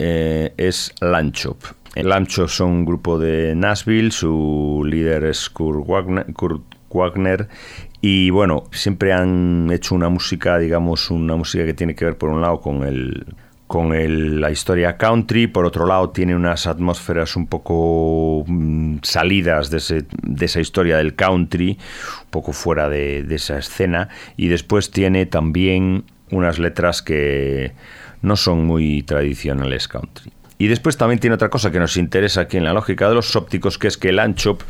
eh, 0.00 0.52
es 0.56 0.92
Lanchop. 1.00 1.62
El 1.94 2.08
Lanchop 2.08 2.48
son 2.48 2.70
un 2.70 2.84
grupo 2.86 3.20
de 3.20 3.54
Nashville, 3.54 4.10
su 4.10 4.82
líder 4.84 5.22
es 5.22 5.48
Kurt 5.48 5.86
Wagner 6.90 7.48
y 8.00 8.30
bueno, 8.30 8.64
siempre 8.72 9.12
han 9.12 9.70
hecho 9.70 9.94
una 9.94 10.08
música, 10.08 10.58
digamos, 10.58 11.08
una 11.12 11.36
música 11.36 11.64
que 11.64 11.74
tiene 11.74 11.94
que 11.94 12.04
ver 12.04 12.18
por 12.18 12.30
un 12.30 12.40
lado 12.40 12.60
con 12.60 12.82
el 12.82 13.26
con 13.68 13.94
el, 13.94 14.40
la 14.40 14.50
historia 14.50 14.96
country, 14.96 15.46
por 15.46 15.66
otro 15.66 15.86
lado 15.86 16.08
tiene 16.10 16.34
unas 16.34 16.66
atmósferas 16.66 17.36
un 17.36 17.46
poco 17.46 18.44
mm, 18.46 18.96
salidas 19.02 19.70
de, 19.70 20.06
esa 20.40 20.60
historia 20.60 20.96
del 20.96 21.14
country, 21.14 21.78
un 22.24 22.30
poco 22.30 22.52
fuera 22.52 22.88
de, 22.88 23.22
de, 23.22 23.34
esa 23.36 23.58
escena, 23.58 24.08
y 24.38 24.48
después 24.48 24.90
tiene 24.90 25.26
también 25.26 26.04
unas 26.30 26.58
letras 26.58 27.02
que 27.02 27.72
no 28.22 28.36
son 28.36 28.64
muy 28.64 29.02
tradicionales 29.02 29.86
country. 29.86 30.32
Y 30.56 30.66
después 30.68 30.96
también 30.96 31.20
tiene 31.20 31.34
otra 31.34 31.50
cosa 31.50 31.70
que 31.70 31.78
nos 31.78 31.98
interesa 31.98 32.40
aquí 32.40 32.56
en 32.56 32.64
la 32.64 32.72
lógica 32.72 33.06
de 33.08 33.14
los 33.14 33.36
ópticos, 33.36 33.78
que 33.78 33.88
es 33.88 33.98
que 33.98 34.08
el 34.08 34.18
Anchop 34.18 34.62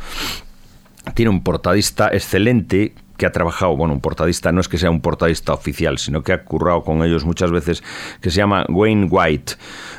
tiene 1.15 1.29
un 1.29 1.41
portadista 1.41 2.09
excelente 2.11 2.93
que 3.19 3.27
ha 3.27 3.31
trabajado, 3.31 3.75
bueno, 3.75 3.93
un 3.93 3.99
portadista 3.99 4.51
no 4.51 4.61
es 4.61 4.67
que 4.67 4.79
sea 4.79 4.89
un 4.89 5.01
portadista 5.01 5.53
oficial, 5.53 5.99
sino 5.99 6.23
que 6.23 6.33
ha 6.33 6.43
currado 6.43 6.83
con 6.83 7.03
ellos 7.03 7.25
muchas 7.25 7.51
veces, 7.51 7.83
que 8.21 8.31
se 8.31 8.37
llama 8.37 8.65
Wayne 8.69 9.07
White. 9.11 9.53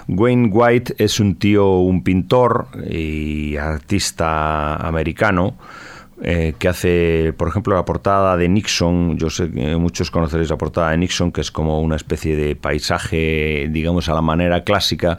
Wayne 0.08 0.48
White 0.50 0.94
es 0.98 1.20
un 1.20 1.36
tío, 1.36 1.76
un 1.78 2.02
pintor 2.02 2.68
y 2.88 3.56
artista 3.56 4.74
americano, 4.76 5.56
eh, 6.22 6.54
que 6.58 6.68
hace, 6.68 7.34
por 7.36 7.48
ejemplo, 7.48 7.74
la 7.74 7.84
portada 7.84 8.36
de 8.36 8.48
Nixon. 8.48 9.18
Yo 9.18 9.28
sé 9.28 9.50
que 9.50 9.76
muchos 9.76 10.10
conoceréis 10.10 10.50
la 10.50 10.56
portada 10.56 10.90
de 10.90 10.98
Nixon, 10.98 11.30
que 11.30 11.42
es 11.42 11.50
como 11.50 11.80
una 11.80 11.96
especie 11.96 12.36
de 12.36 12.56
paisaje, 12.56 13.68
digamos, 13.70 14.08
a 14.08 14.14
la 14.14 14.22
manera 14.22 14.64
clásica, 14.64 15.18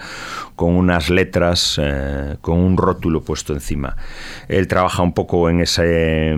con 0.55 0.75
unas 0.75 1.09
letras, 1.09 1.79
eh, 1.81 2.37
con 2.41 2.59
un 2.59 2.77
rótulo 2.77 3.21
puesto 3.21 3.53
encima. 3.53 3.95
Él 4.47 4.67
trabaja 4.67 5.03
un 5.03 5.13
poco 5.13 5.49
en 5.49 5.61
ese 5.61 6.35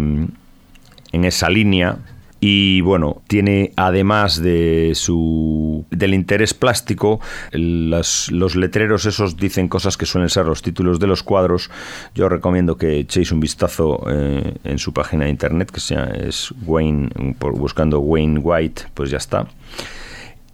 esa 1.14 1.50
línea 1.50 2.00
y 2.46 2.82
bueno, 2.82 3.22
tiene 3.28 3.72
además 3.78 4.42
de 4.42 4.92
su 4.96 5.86
del 5.92 6.14
interés 6.14 6.54
plástico, 6.54 7.22
los 7.54 8.56
letreros 8.58 9.06
esos 9.06 9.38
dicen 9.38 9.70
cosas 9.70 9.96
que 9.96 10.06
suelen 10.06 10.28
ser 10.28 10.48
los 10.48 10.62
títulos 10.62 11.00
de 11.00 11.08
los 11.08 11.24
cuadros. 11.24 11.72
Yo 12.14 12.28
recomiendo 12.28 12.76
que 12.76 13.00
echéis 13.00 13.32
un 13.32 13.40
vistazo 13.40 14.04
eh, 14.10 14.56
en 14.66 14.78
su 14.78 14.92
página 14.92 15.24
de 15.24 15.32
internet, 15.32 15.72
que 15.72 15.80
sea, 15.80 16.04
es 16.04 16.54
Wayne, 16.66 17.12
buscando 17.40 18.02
Wayne 18.02 18.40
White, 18.40 18.88
pues 18.94 19.10
ya 19.10 19.20
está. 19.20 19.48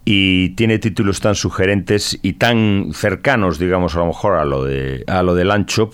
Y 0.04 0.50
tiene 0.50 0.78
títulos 0.78 1.18
tan 1.18 1.34
sugerentes 1.34 2.16
y 2.22 2.34
tan 2.34 2.92
cercanos, 2.94 3.58
digamos, 3.58 3.96
a 3.96 3.98
lo 3.98 4.06
mejor 4.06 4.36
a 4.36 4.44
lo 4.44 4.64
de 4.64 5.02
a 5.08 5.24
lo 5.24 5.34
de 5.34 5.44
Lanchop, 5.44 5.92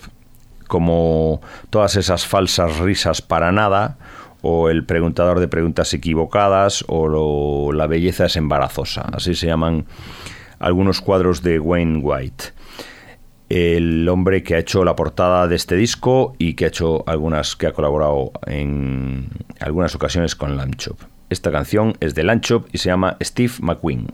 como 0.69 1.41
todas 1.71 1.97
esas 1.97 2.27
falsas 2.27 2.81
risas 2.81 3.23
para 3.23 3.51
nada 3.51 3.97
o 4.43 4.69
el 4.69 4.85
preguntador 4.85 5.41
de 5.41 5.49
preguntas 5.49 5.93
equivocadas 5.95 6.85
o 6.89 7.73
la 7.73 7.87
belleza 7.87 8.27
es 8.27 8.37
embarazosa. 8.37 9.03
Así 9.13 9.35
se 9.35 9.47
llaman 9.47 9.87
algunos 10.59 11.01
cuadros 11.01 11.43
de 11.43 11.59
Wayne 11.59 11.99
White. 11.99 12.45
El 13.49 14.09
hombre 14.09 14.43
que 14.43 14.57
ha 14.57 14.59
hecho 14.59 14.85
la 14.85 14.97
portada 14.97 15.47
de 15.47 15.55
este 15.55 15.77
disco 15.77 16.35
y 16.39 16.55
que 16.55 16.65
ha 16.65 16.69
hecho 16.69 17.05
algunas 17.07 17.55
que 17.55 17.69
ha 17.69 17.73
colaborado 17.73 18.33
en 18.47 19.29
algunas 19.61 19.95
ocasiones 19.95 20.35
con 20.35 20.57
Lanchop. 20.57 20.99
Esta 21.31 21.53
canción 21.53 21.95
es 22.01 22.15
de 22.15 22.25
Lanchop 22.25 22.67
y 22.73 22.79
se 22.79 22.89
llama 22.89 23.17
Steve 23.21 23.53
McQueen. 23.61 24.07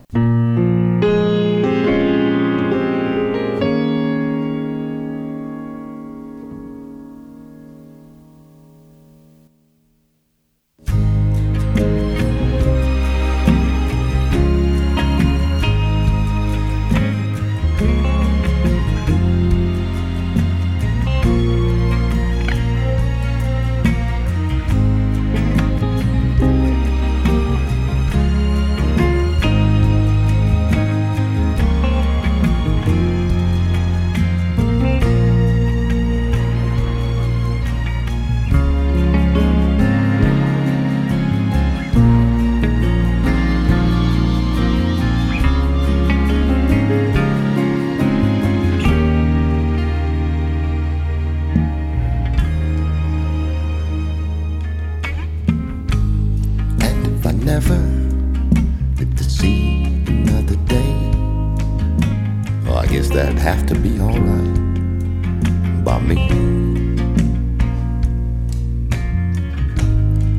me. 66.03 66.15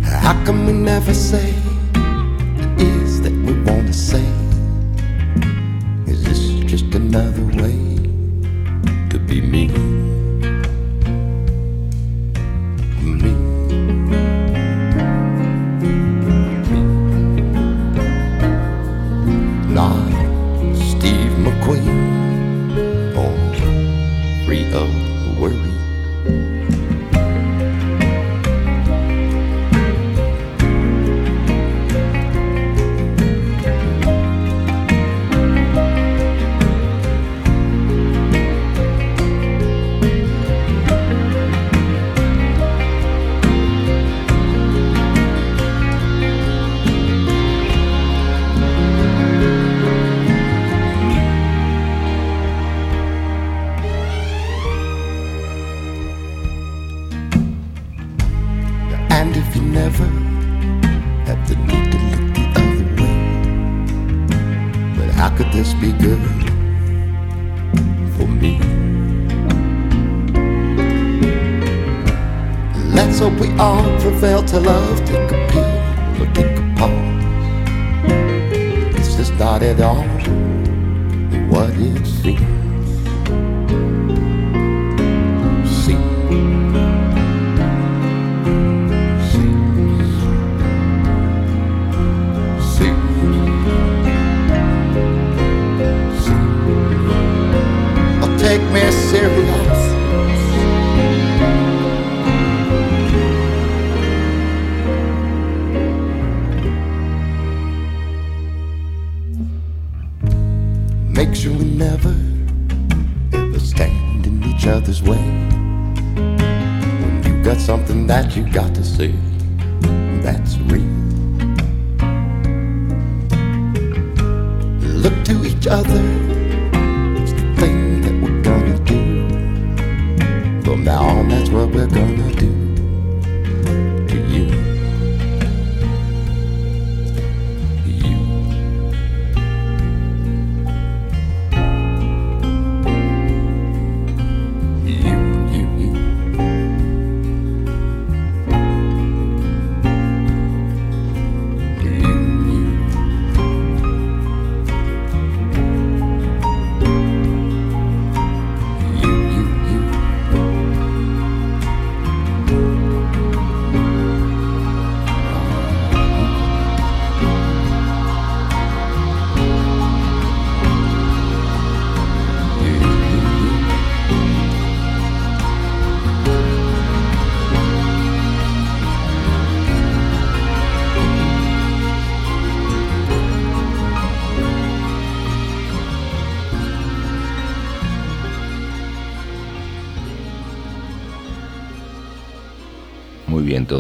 How 0.04 0.34
come 0.44 0.66
we 0.66 0.72
never 0.72 1.14
say? 1.14 1.73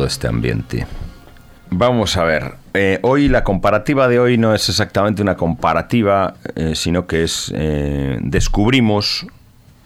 Este 0.04 0.28
ambiente. 0.28 0.86
Vamos 1.70 2.16
a 2.16 2.24
ver. 2.24 2.54
eh, 2.74 2.98
hoy 3.02 3.28
la 3.28 3.42
comparativa 3.42 4.06
de 4.08 4.20
hoy 4.20 4.38
no 4.38 4.54
es 4.54 4.68
exactamente 4.68 5.22
una 5.22 5.36
comparativa, 5.36 6.34
eh, 6.54 6.74
sino 6.74 7.06
que 7.06 7.24
es 7.24 7.52
eh, 7.54 8.18
descubrimos 8.22 9.26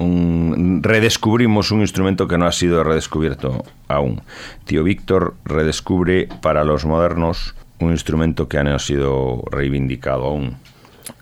redescubrimos 0.01 1.73
un 1.73 1.81
instrumento 1.81 2.29
que 2.29 2.39
no 2.39 2.47
ha 2.47 2.53
sido 2.53 2.85
redescubierto 2.85 3.65
aún. 3.89 4.21
Tío 4.65 4.85
Víctor 4.85 5.35
redescubre 5.45 6.29
para 6.41 6.63
los 6.63 6.85
modernos 6.85 7.57
un 7.81 7.91
instrumento 7.91 8.49
que 8.49 8.63
no 8.63 8.75
ha 8.75 8.79
sido 8.79 9.43
reivindicado 9.51 10.27
aún. 10.27 10.57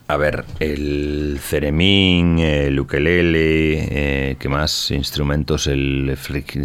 A 0.08 0.16
ver, 0.16 0.44
el 0.60 1.38
ceremín, 1.40 2.38
el 2.38 2.78
ukelele, 2.78 4.30
eh, 4.30 4.36
¿qué 4.38 4.48
más 4.48 4.92
instrumentos? 4.92 5.66
El 5.66 6.16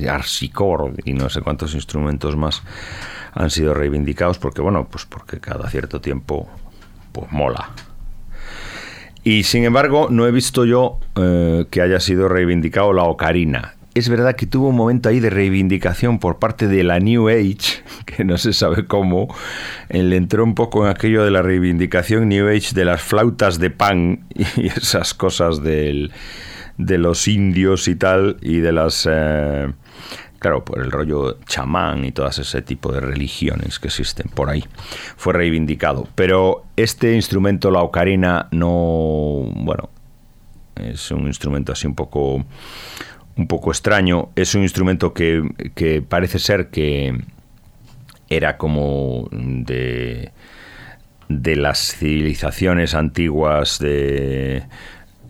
harpsichord 0.07 0.99
y 1.05 1.13
no 1.13 1.27
sé 1.27 1.41
cuántos 1.41 1.73
instrumentos 1.73 2.35
más 2.37 2.61
han 3.33 3.49
sido 3.49 3.73
reivindicados 3.73 4.37
porque, 4.37 4.61
bueno, 4.61 4.87
pues 4.91 5.05
porque 5.05 5.39
cada 5.39 5.67
cierto 5.71 5.99
tiempo, 6.01 6.47
pues 7.11 7.31
mola. 7.31 7.71
Y 9.23 9.41
sin 9.43 9.63
embargo, 9.63 10.07
no 10.11 10.27
he 10.27 10.31
visto 10.31 10.63
yo 10.65 10.99
eh, 11.15 11.65
que 11.71 11.81
haya 11.81 11.99
sido 11.99 12.27
reivindicado 12.27 12.93
la 12.93 13.03
ocarina. 13.03 13.73
Es 13.93 14.07
verdad 14.07 14.35
que 14.37 14.45
tuvo 14.45 14.69
un 14.69 14.75
momento 14.77 15.09
ahí 15.09 15.19
de 15.19 15.29
reivindicación 15.29 16.17
por 16.19 16.39
parte 16.39 16.67
de 16.67 16.83
la 16.83 16.99
New 16.99 17.27
Age, 17.27 17.83
que 18.05 18.23
no 18.23 18.37
se 18.37 18.53
sabe 18.53 18.85
cómo. 18.87 19.33
Él 19.89 20.13
entró 20.13 20.43
un 20.45 20.55
poco 20.55 20.85
en 20.85 20.91
aquello 20.91 21.23
de 21.25 21.31
la 21.31 21.41
reivindicación 21.41 22.29
New 22.29 22.47
Age 22.47 22.73
de 22.73 22.85
las 22.85 23.01
flautas 23.01 23.59
de 23.59 23.69
pan 23.69 24.25
y 24.55 24.67
esas 24.67 25.13
cosas 25.13 25.61
del- 25.61 26.11
de 26.77 26.97
los 26.97 27.27
indios 27.27 27.87
y 27.87 27.95
tal, 27.95 28.37
y 28.41 28.57
de 28.59 28.71
las. 28.71 29.07
eh, 29.11 29.71
Claro, 30.39 30.65
por 30.65 30.79
el 30.79 30.89
rollo 30.89 31.37
chamán 31.45 32.03
y 32.03 32.11
todas 32.11 32.39
ese 32.39 32.63
tipo 32.63 32.91
de 32.91 32.99
religiones 32.99 33.77
que 33.77 33.89
existen 33.89 34.27
por 34.33 34.49
ahí. 34.49 34.63
Fue 35.15 35.33
reivindicado. 35.33 36.07
Pero 36.15 36.63
este 36.75 37.13
instrumento, 37.13 37.69
la 37.69 37.81
ocarina, 37.83 38.47
no. 38.49 39.43
Bueno, 39.53 39.89
es 40.77 41.11
un 41.11 41.27
instrumento 41.27 41.73
así 41.73 41.85
un 41.85 41.93
poco. 41.93 42.43
Un 43.41 43.47
poco 43.47 43.71
extraño. 43.71 44.29
Es 44.35 44.53
un 44.53 44.61
instrumento 44.61 45.13
que, 45.13 45.41
que 45.73 46.03
parece 46.03 46.37
ser 46.37 46.69
que 46.69 47.19
era 48.29 48.57
como 48.57 49.27
de. 49.31 50.31
de 51.27 51.55
las 51.55 51.95
civilizaciones 51.95 52.93
antiguas 52.93 53.79
de 53.79 54.63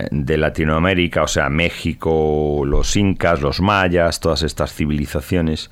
de 0.10 0.38
Latinoamérica, 0.38 1.24
o 1.24 1.28
sea, 1.28 1.50
México, 1.50 2.64
los 2.66 2.96
incas, 2.96 3.42
los 3.42 3.62
mayas, 3.62 4.20
todas 4.20 4.42
estas 4.42 4.74
civilizaciones. 4.74 5.70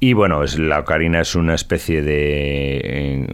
Y 0.00 0.14
bueno, 0.14 0.42
es, 0.42 0.58
la 0.58 0.80
ocarina 0.80 1.20
es 1.20 1.36
una 1.36 1.54
especie 1.54 2.02
de, 2.02 3.24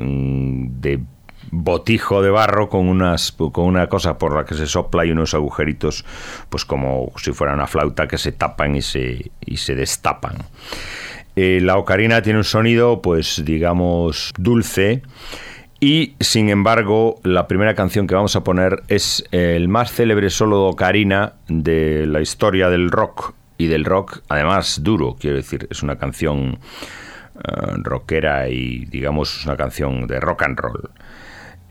de 0.81 1.01
botijo 1.51 2.23
de 2.23 2.31
barro 2.31 2.69
con 2.69 2.89
unas 2.89 3.33
con 3.33 3.65
una 3.65 3.89
cosa 3.89 4.19
por 4.19 4.35
la 4.35 4.45
que 4.45 4.55
se 4.55 4.67
sopla 4.67 5.05
y 5.05 5.11
unos 5.11 5.35
agujeritos 5.35 6.05
pues 6.49 6.65
como 6.65 7.13
si 7.17 7.33
fuera 7.33 7.55
una 7.55 7.67
flauta 7.67 8.09
que 8.09 8.19
se 8.19 8.33
tapan 8.33 8.77
y 8.77 8.83
se, 8.83 9.31
y 9.41 9.57
se 9.57 9.75
destapan. 9.75 10.37
Eh, 11.37 11.61
la 11.63 11.77
ocarina 11.77 12.23
tiene 12.23 12.39
un 12.39 12.45
sonido 12.45 13.01
pues 13.03 13.43
digamos 13.45 14.33
dulce 14.37 15.03
y 15.81 16.17
sin 16.19 16.49
embargo, 16.49 17.21
la 17.23 17.47
primera 17.47 17.75
canción 17.77 18.09
que 18.09 18.15
vamos 18.17 18.35
a 18.35 18.43
poner 18.43 18.83
es 18.89 19.25
el 19.31 19.69
más 19.69 19.93
célebre 19.93 20.29
solo 20.29 20.57
de 20.65 20.71
ocarina 20.71 21.35
de 21.47 22.05
la 22.07 22.21
historia 22.21 22.69
del 22.69 22.91
rock 22.91 23.35
y 23.59 23.69
del 23.69 23.85
rock, 23.85 24.23
además 24.29 24.81
duro, 24.83 25.17
quiero 25.19 25.37
decir, 25.37 25.69
es 25.71 25.83
una 25.85 25.97
canción 25.97 26.59
eh, 27.37 27.73
rockera 27.77 28.49
y 28.49 28.87
digamos 28.87 29.47
una 29.47 29.57
canción 29.57 30.09
de 30.09 30.19
rock 30.19 30.43
and 30.43 30.59
roll. 30.59 30.91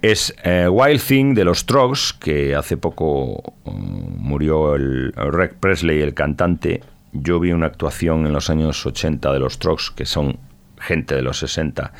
Es 0.02 0.36
eh, 0.44 0.68
Wild 0.70 1.02
Thing 1.02 1.34
de 1.34 1.44
los 1.44 1.66
Trogs, 1.66 2.14
que 2.14 2.56
hace 2.56 2.78
poco 2.78 3.42
uh, 3.64 3.72
murió 3.72 4.76
el, 4.76 5.12
Rick 5.14 5.56
Presley, 5.56 6.02
el 6.02 6.14
cantante. 6.14 6.82
Yo 7.14 7.40
vi 7.40 7.52
una 7.52 7.66
actuación 7.66 8.28
en 8.28 8.34
los 8.34 8.50
años 8.50 8.86
80 8.86 9.34
de 9.34 9.40
los 9.40 9.58
Trogs, 9.58 9.92
que 9.92 10.06
son 10.06 10.38
gente 10.80 11.16
de 11.16 11.22
los 11.22 11.40
60 11.40 11.92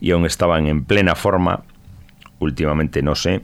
y 0.00 0.10
aún 0.10 0.26
estaban 0.26 0.66
en 0.66 0.84
plena 0.84 1.14
forma, 1.14 1.62
últimamente 2.38 3.02
no 3.02 3.14
sé. 3.14 3.42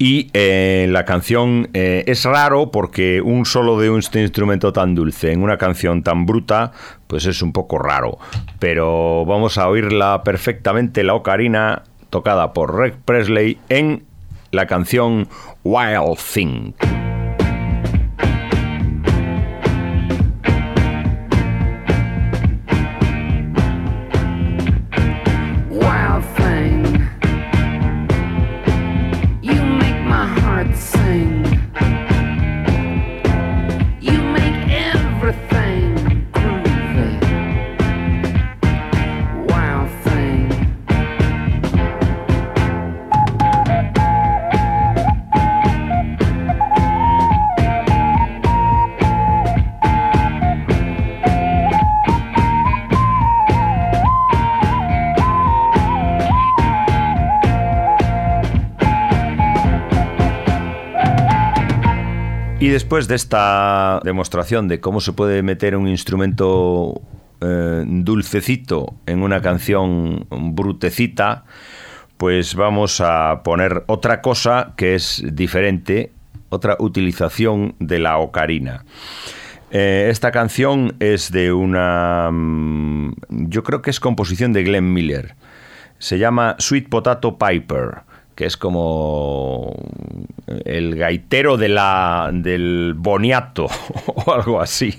Y 0.00 0.30
eh, 0.32 0.86
la 0.90 1.04
canción 1.04 1.70
eh, 1.74 2.04
es 2.06 2.24
raro 2.24 2.70
porque 2.70 3.20
un 3.20 3.44
solo 3.44 3.80
de 3.80 3.96
este 3.98 4.22
instrumento 4.22 4.72
tan 4.72 4.94
dulce 4.94 5.32
en 5.32 5.42
una 5.42 5.58
canción 5.58 6.04
tan 6.04 6.24
bruta, 6.24 6.70
pues 7.08 7.26
es 7.26 7.42
un 7.42 7.52
poco 7.52 7.78
raro. 7.78 8.18
Pero 8.60 9.24
vamos 9.26 9.58
a 9.58 9.68
oírla 9.68 10.22
perfectamente, 10.22 11.02
la 11.02 11.14
ocarina, 11.14 11.82
tocada 12.10 12.52
por 12.52 12.78
Rick 12.78 12.96
Presley 13.04 13.58
en 13.68 14.04
la 14.50 14.66
canción 14.66 15.28
Wild 15.64 16.18
Thing. 16.32 16.72
Y 62.60 62.70
después 62.70 63.06
de 63.06 63.14
esta 63.14 64.00
demostración 64.02 64.66
de 64.66 64.80
cómo 64.80 65.00
se 65.00 65.12
puede 65.12 65.44
meter 65.44 65.76
un 65.76 65.86
instrumento 65.86 67.00
eh, 67.40 67.84
dulcecito 67.86 68.94
en 69.06 69.22
una 69.22 69.40
canción 69.40 70.26
brutecita, 70.28 71.44
pues 72.16 72.56
vamos 72.56 73.00
a 73.00 73.42
poner 73.44 73.84
otra 73.86 74.20
cosa 74.22 74.74
que 74.76 74.96
es 74.96 75.22
diferente, 75.32 76.10
otra 76.48 76.76
utilización 76.80 77.76
de 77.78 78.00
la 78.00 78.18
ocarina. 78.18 78.84
Eh, 79.70 80.08
esta 80.10 80.32
canción 80.32 80.96
es 80.98 81.30
de 81.30 81.52
una... 81.52 82.28
mm, 82.32 83.12
yo 83.28 83.62
creo 83.62 83.82
que 83.82 83.90
es 83.90 84.00
composición 84.00 84.52
de 84.52 84.64
Glenn 84.64 84.92
Miller. 84.92 85.36
Se 85.98 86.18
llama 86.18 86.56
Sweet 86.58 86.88
Potato 86.88 87.38
Piper, 87.38 88.02
que 88.38 88.46
es 88.46 88.56
como 88.56 89.74
el 90.64 90.94
gaitero 90.94 91.56
de 91.56 91.68
la, 91.68 92.30
del 92.32 92.94
boniato 92.96 93.66
o 94.06 94.32
algo 94.32 94.60
así. 94.60 94.94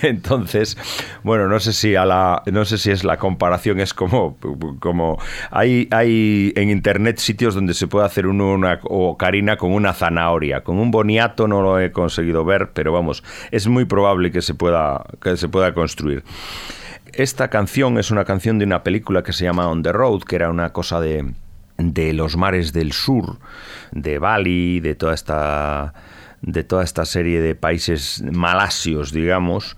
Entonces, 0.00 0.78
bueno, 1.22 1.46
no 1.46 1.60
sé 1.60 1.74
si 1.74 1.94
a 1.94 2.06
la, 2.06 2.42
no 2.50 2.64
sé 2.64 2.78
si 2.78 2.90
es 2.90 3.04
la 3.04 3.18
comparación 3.18 3.80
es 3.80 3.92
como, 3.92 4.38
como 4.80 5.18
hay, 5.50 5.88
hay 5.90 6.54
en 6.56 6.70
internet 6.70 7.18
sitios 7.18 7.54
donde 7.54 7.74
se 7.74 7.86
puede 7.86 8.06
hacer 8.06 8.26
uno 8.26 8.54
una 8.54 8.80
ocarina 8.84 9.58
con 9.58 9.72
una 9.72 9.92
zanahoria, 9.92 10.62
con 10.62 10.78
un 10.78 10.90
boniato 10.90 11.48
no 11.48 11.60
lo 11.60 11.78
he 11.78 11.92
conseguido 11.92 12.46
ver, 12.46 12.70
pero 12.72 12.94
vamos, 12.94 13.22
es 13.50 13.66
muy 13.66 13.84
probable 13.84 14.32
que 14.32 14.40
se 14.40 14.54
pueda 14.54 15.04
que 15.20 15.36
se 15.36 15.50
pueda 15.50 15.74
construir. 15.74 16.24
Esta 17.12 17.48
canción 17.48 17.98
es 17.98 18.10
una 18.10 18.24
canción 18.24 18.58
de 18.58 18.64
una 18.64 18.82
película 18.82 19.22
que 19.22 19.34
se 19.34 19.44
llama 19.44 19.68
On 19.68 19.82
the 19.82 19.92
Road, 19.92 20.22
que 20.22 20.36
era 20.36 20.48
una 20.48 20.72
cosa 20.72 20.98
de, 20.98 21.26
de 21.78 22.12
los 22.12 22.36
mares 22.36 22.72
del 22.72 22.92
sur, 22.92 23.38
de 23.92 24.18
Bali, 24.18 24.80
de 24.80 24.94
toda 24.94 25.14
esta 25.14 25.94
de 26.40 26.62
toda 26.62 26.84
esta 26.84 27.04
serie 27.04 27.40
de 27.40 27.56
países 27.56 28.22
malasios, 28.22 29.12
digamos, 29.12 29.76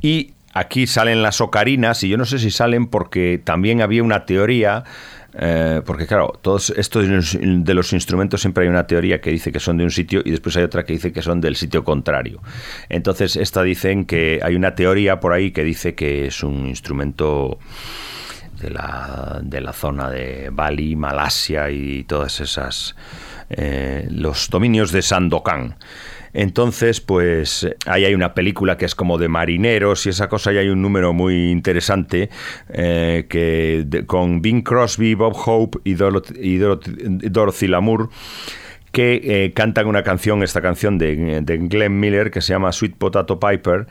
y 0.00 0.32
aquí 0.52 0.88
salen 0.88 1.22
las 1.22 1.40
ocarinas 1.40 2.02
y 2.02 2.08
yo 2.08 2.16
no 2.16 2.24
sé 2.24 2.40
si 2.40 2.50
salen 2.50 2.88
porque 2.88 3.40
también 3.42 3.80
había 3.80 4.02
una 4.02 4.24
teoría 4.26 4.82
eh, 5.38 5.80
porque 5.86 6.06
claro, 6.06 6.38
todos 6.42 6.70
estos 6.70 7.06
de 7.40 7.74
los 7.74 7.92
instrumentos 7.92 8.40
siempre 8.40 8.64
hay 8.64 8.70
una 8.70 8.86
teoría 8.86 9.20
que 9.20 9.30
dice 9.30 9.52
que 9.52 9.60
son 9.60 9.76
de 9.76 9.84
un 9.84 9.90
sitio 9.90 10.22
y 10.24 10.30
después 10.30 10.56
hay 10.56 10.64
otra 10.64 10.84
que 10.84 10.94
dice 10.94 11.12
que 11.12 11.22
son 11.22 11.40
del 11.40 11.56
sitio 11.56 11.84
contrario. 11.84 12.42
Entonces, 12.88 13.36
esta 13.36 13.62
dicen 13.62 14.06
que 14.06 14.40
hay 14.42 14.56
una 14.56 14.74
teoría 14.74 15.20
por 15.20 15.32
ahí 15.32 15.52
que 15.52 15.62
dice 15.62 15.94
que 15.94 16.26
es 16.26 16.42
un 16.42 16.66
instrumento 16.66 17.58
de 18.60 18.70
la, 18.70 19.40
de 19.42 19.60
la 19.60 19.72
zona 19.72 20.10
de 20.10 20.50
Bali, 20.52 20.96
Malasia 20.96 21.70
y 21.70 22.04
todas 22.04 22.40
esas 22.40 22.94
eh, 23.50 24.06
los 24.10 24.48
dominios 24.50 24.92
de 24.92 25.02
Sandokan. 25.02 25.76
Entonces, 26.32 27.00
pues 27.00 27.68
ahí 27.86 28.04
hay 28.04 28.14
una 28.14 28.34
película 28.34 28.76
que 28.76 28.84
es 28.84 28.94
como 28.94 29.18
de 29.18 29.28
marineros 29.28 30.06
y 30.06 30.10
esa 30.10 30.28
cosa, 30.28 30.52
y 30.52 30.58
hay 30.58 30.68
un 30.68 30.80
número 30.80 31.12
muy 31.12 31.50
interesante 31.50 32.30
eh, 32.68 33.26
que 33.28 34.04
con 34.06 34.40
Bing 34.40 34.62
Crosby, 34.62 35.14
Bob 35.14 35.36
Hope 35.44 35.78
y, 35.82 35.94
y 35.94 36.58
Dorothy 36.58 37.66
Lamour 37.66 38.10
que 38.92 39.20
eh, 39.22 39.52
cantan 39.52 39.86
una 39.86 40.02
canción, 40.02 40.42
esta 40.42 40.60
canción 40.60 40.98
de, 40.98 41.42
Glenn 41.44 42.00
Miller 42.00 42.30
que 42.30 42.40
se 42.40 42.52
llama 42.52 42.72
Sweet 42.72 42.96
Potato 42.96 43.38
Piper. 43.38 43.86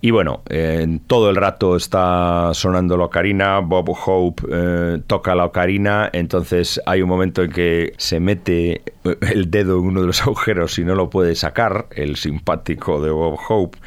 Y 0.00 0.12
bueno, 0.12 0.42
eh, 0.48 0.98
todo 1.06 1.28
el 1.30 1.36
rato 1.36 1.76
está 1.76 2.50
sonando 2.54 2.96
la 2.96 3.04
ocarina, 3.04 3.58
Bob 3.58 3.94
Hope 4.06 4.42
eh, 4.50 5.02
toca 5.06 5.34
la 5.34 5.44
ocarina, 5.44 6.08
entonces 6.12 6.80
hay 6.86 7.02
un 7.02 7.08
momento 7.08 7.42
en 7.42 7.52
que 7.52 7.92
se 7.98 8.18
mete 8.18 8.80
el 9.04 9.50
dedo 9.50 9.78
en 9.78 9.84
uno 9.84 10.00
de 10.00 10.06
los 10.06 10.22
agujeros 10.26 10.78
y 10.78 10.84
no 10.84 10.94
lo 10.94 11.10
puede 11.10 11.34
sacar, 11.34 11.86
el 11.94 12.16
simpático 12.16 13.02
de 13.02 13.10
Bob 13.10 13.38
Hope, 13.46 13.78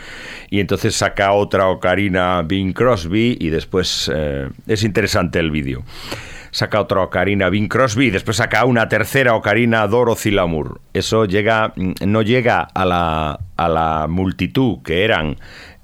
y 0.51 0.59
entonces 0.59 0.95
saca 0.95 1.34
otra 1.34 1.68
ocarina 1.68 2.43
Bing 2.43 2.74
Crosby 2.74 3.36
y 3.39 3.49
después 3.49 4.11
es 4.68 4.84
interesante 4.84 5.39
el 5.39 5.49
vídeo 5.49 5.84
saca 6.54 6.80
otra 6.80 7.01
ocarina 7.01 7.49
Bing 7.49 7.68
Crosby 7.68 8.12
después 8.12 8.38
saca 8.38 8.64
una 8.64 8.88
tercera 8.88 9.36
ocarina 9.36 9.86
Dorothy 9.88 10.32
Lamour. 10.32 10.80
Eso 10.93 11.26
llega, 11.26 11.74
mm, 11.76 11.93
no 12.06 12.22
llega 12.22 12.62
a 12.62 12.86
la, 12.86 13.39
a 13.58 13.68
la 13.68 14.08
multitud 14.08 14.78
que 14.84 15.04
eran 15.04 15.38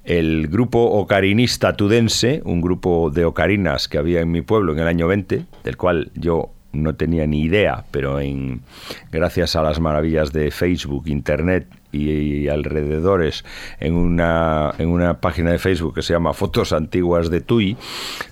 el 0.06 0.48
grupo 0.48 0.80
ocarinista 0.80 1.74
tudense, 1.74 2.42
un 2.46 2.62
grupo 2.62 3.10
de 3.10 3.26
ocarinas 3.26 3.88
que 3.88 3.98
había 3.98 4.22
en 4.22 4.32
mi 4.32 4.42
pueblo 4.42 4.74
en 4.74 4.80
el 4.80 4.88
año 4.88 5.08
20, 5.08 5.46
del 5.64 5.78
cual 5.78 6.12
yo 6.16 6.52
no 6.72 6.96
tenía 6.96 7.26
ni 7.26 7.42
idea, 7.42 7.86
pero 7.92 8.20
en, 8.20 8.62
gracias 9.12 9.56
a 9.56 9.64
las 9.64 9.80
maravillas 9.80 10.32
de 10.32 10.52
Facebook, 10.52 11.08
Internet 11.08 11.68
y, 11.92 12.48
alrededores, 12.48 13.44
en 13.80 13.96
una, 13.96 14.74
en 14.78 14.90
una 14.90 15.20
página 15.20 15.52
de 15.52 15.60
Facebook 15.60 15.96
que 15.96 16.02
se 16.02 16.14
llama 16.14 16.34
Fotos 16.34 16.74
Antiguas 16.74 17.30
de 17.30 17.42
Tui, 17.42 17.78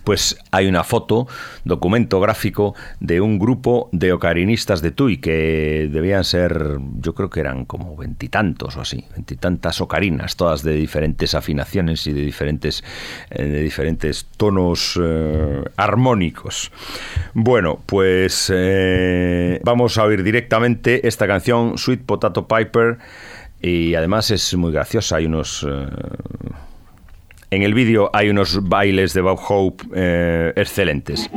pues 0.04 0.38
hay 0.52 0.68
una 0.68 0.84
foto, 0.84 1.28
documento 1.64 2.20
gráfico 2.20 2.76
de 3.00 3.22
un 3.22 3.40
grupo 3.40 3.90
de 3.92 4.14
ocarinistas 4.14 4.82
de 4.82 4.92
Tui, 4.92 5.18
que 5.18 5.90
debían 5.92 6.24
ser, 6.24 6.78
yo 7.00 7.14
creo 7.14 7.30
que 7.30 7.40
eran 7.40 7.66
como 7.66 7.96
veintitantos 7.96 8.78
o 8.78 8.82
así, 8.82 9.06
veintitantas 9.14 9.82
ocarinas, 9.82 10.36
todas 10.36 10.64
de 10.64 10.74
diferentes 10.74 11.34
afinaciones 11.36 12.08
y 12.08 12.14
de 12.14 12.22
diferentes, 12.22 12.84
eh, 13.30 13.44
de 13.44 13.62
diferentes 13.62 14.28
tonos 14.38 15.00
eh, 15.02 15.64
armónicos. 15.78 16.72
Bueno, 17.34 17.80
pues 17.86 18.52
eh, 18.54 19.60
vamos 19.64 19.98
a 19.98 20.04
oír 20.04 20.24
directamente 20.24 21.08
esta 21.08 21.28
canción, 21.28 21.78
Sweet 21.78 22.04
Potato 22.06 22.48
Piper, 22.48 22.98
y 23.68 23.96
además 23.96 24.32
es 24.32 24.56
muy 24.56 24.72
graciosa, 24.72 25.18
hay 25.18 25.26
unos... 25.26 25.66
eh, 25.68 25.88
en 27.50 27.62
el 27.64 27.74
vídeo 27.74 28.10
hay 28.14 28.30
unos 28.30 28.68
bailes 28.68 29.14
de 29.14 29.22
Bob 29.22 29.40
Hope 29.48 29.84
eh, 29.96 30.54
excelentes. 30.56 31.30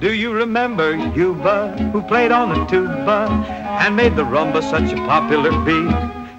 Do 0.00 0.14
you 0.14 0.32
remember 0.32 0.96
Yuba, 1.14 1.76
who 1.92 2.00
played 2.02 2.32
on 2.32 2.48
the 2.54 2.64
tuba 2.64 3.28
and 3.80 3.94
made 3.94 4.16
the 4.16 4.24
rumba 4.24 4.62
such 4.62 4.92
a 4.92 4.96
popular 5.06 5.52
beat? 5.64 5.94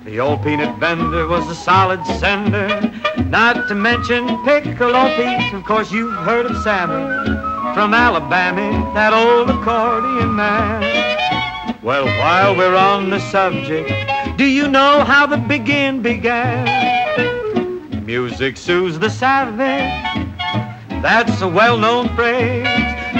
The 0.06 0.20
old 0.20 0.42
peanut 0.44 0.76
vendor 0.80 1.28
was 1.28 1.48
a 1.48 1.56
solid 1.56 2.04
sender, 2.20 2.68
not 3.30 3.68
to 3.68 3.76
mention 3.76 4.28
Piccolo 4.44 5.08
Pete. 5.16 5.54
Of 5.54 5.64
course, 5.66 5.92
you've 5.92 6.16
heard 6.26 6.48
of 6.48 6.58
Sammy 6.64 7.51
from 7.74 7.94
Alabama, 7.94 8.92
that 8.94 9.14
old 9.14 9.50
accordion 9.50 10.36
man. 10.36 10.82
Well, 11.82 12.06
while 12.06 12.56
we're 12.56 12.76
on 12.76 13.10
the 13.10 13.20
subject, 13.20 13.90
do 14.38 14.46
you 14.46 14.68
know 14.68 15.04
how 15.04 15.26
the 15.26 15.38
begin 15.38 16.02
began? 16.02 16.66
Music 18.06 18.58
soothes 18.58 19.00
the 19.00 19.10
savage. 19.10 19.90
That's 21.02 21.42
a 21.42 21.48
well-known 21.48 22.10
phrase, 22.16 22.68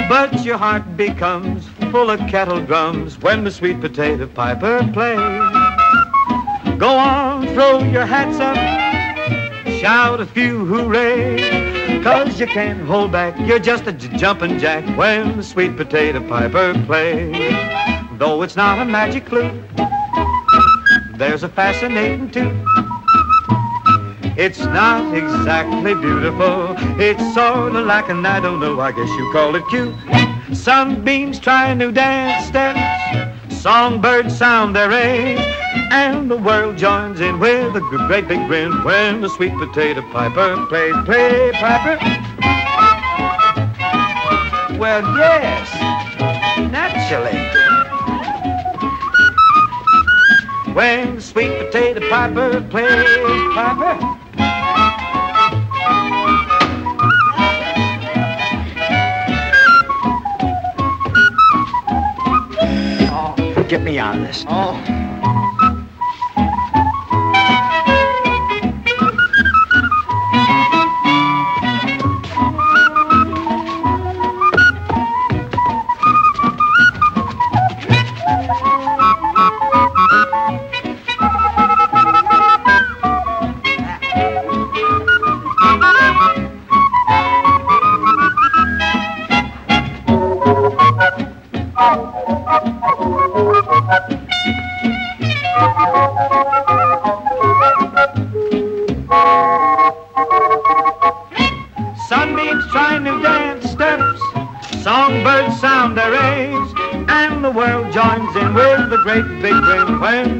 but 0.08 0.44
your 0.44 0.58
heart 0.58 0.96
becomes 0.96 1.66
full 1.90 2.10
of 2.10 2.20
kettle 2.28 2.60
drums 2.60 3.18
when 3.18 3.44
the 3.44 3.50
sweet 3.50 3.80
potato 3.80 4.26
piper 4.26 4.86
plays. 4.92 5.18
Go 6.78 6.90
on, 6.90 7.46
throw 7.54 7.78
your 7.84 8.06
hats 8.06 8.38
up, 8.38 8.56
shout 9.80 10.20
a 10.20 10.26
few 10.26 10.64
hooray, 10.66 11.81
cause 12.00 12.38
you 12.40 12.46
can't 12.46 12.80
hold 12.86 13.12
back, 13.12 13.38
you're 13.46 13.58
just 13.58 13.86
a 13.86 13.92
jumping 13.92 14.58
jack 14.58 14.84
when 14.96 15.36
the 15.36 15.42
sweet 15.42 15.76
potato 15.76 16.26
piper 16.28 16.74
plays. 16.86 17.36
Though 18.18 18.42
it's 18.42 18.56
not 18.56 18.78
a 18.78 18.84
magic 18.84 19.28
flute, 19.28 19.52
there's 21.16 21.42
a 21.42 21.48
fascinating 21.48 22.30
tune. 22.30 22.64
It's 24.36 24.60
not 24.60 25.14
exactly 25.14 25.94
beautiful. 25.94 26.74
It's 27.00 27.22
sort 27.34 27.76
of 27.76 27.86
like 27.86 28.08
an 28.08 28.24
I 28.24 28.40
don't 28.40 28.60
know, 28.60 28.80
I 28.80 28.92
guess 28.92 29.08
you 29.08 29.30
call 29.32 29.54
it 29.56 29.64
cute. 29.68 29.94
Sunbeams 30.56 31.38
try 31.38 31.74
new 31.74 31.92
dance 31.92 32.46
steps. 32.46 33.62
Songbirds 33.62 34.36
sound 34.36 34.74
their 34.74 34.90
age. 34.92 35.61
And 35.94 36.30
the 36.30 36.38
world 36.38 36.78
joins 36.78 37.20
in 37.20 37.38
with 37.38 37.76
a 37.76 37.80
great 38.08 38.26
big 38.26 38.46
grin 38.48 38.82
when 38.82 39.20
the 39.20 39.28
sweet 39.28 39.52
potato 39.52 40.00
piper 40.10 40.64
plays. 40.66 40.94
Play, 41.04 41.52
piper. 41.52 41.98
Well, 44.78 45.02
yes, 45.18 45.68
naturally. 46.72 47.36
When 50.72 51.16
the 51.16 51.20
sweet 51.20 51.58
potato 51.58 52.08
piper 52.08 52.66
plays, 52.70 53.52
piper. 53.52 53.98
Oh, 63.14 63.66
get 63.68 63.82
me 63.82 63.98
on 63.98 64.22
this. 64.22 64.46
Oh. 64.48 65.01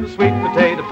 Sweet 0.08 0.34
potato. 0.42 0.82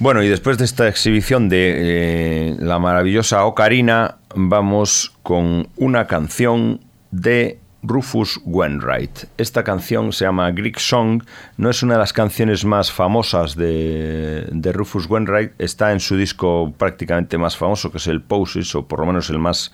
Bueno, 0.00 0.22
y 0.22 0.28
después 0.28 0.58
de 0.58 0.64
esta 0.64 0.88
exhibición 0.88 1.48
de 1.48 1.74
eh, 1.76 2.56
la 2.58 2.78
maravillosa 2.80 3.44
Ocarina, 3.44 4.16
vamos 4.34 5.14
con 5.22 5.68
una 5.76 6.08
canción 6.08 6.80
de 7.12 7.60
Rufus 7.84 8.40
Wainwright. 8.44 9.26
Esta 9.38 9.62
canción 9.62 10.12
se 10.12 10.24
llama 10.24 10.50
Greek 10.50 10.78
Song, 10.78 11.22
no 11.56 11.70
es 11.70 11.82
una 11.82 11.94
de 11.94 12.00
las 12.00 12.12
canciones 12.12 12.64
más 12.64 12.90
famosas 12.90 13.54
de, 13.54 14.48
de, 14.50 14.72
Rufus 14.72 15.08
Wainwright, 15.08 15.52
está 15.58 15.92
en 15.92 16.00
su 16.00 16.16
disco 16.16 16.72
prácticamente 16.76 17.38
más 17.38 17.56
famoso, 17.56 17.92
que 17.92 17.98
es 17.98 18.06
el 18.08 18.22
Poses, 18.22 18.74
o 18.74 18.86
por 18.86 19.00
lo 19.00 19.06
menos 19.06 19.30
el 19.30 19.38
más 19.38 19.72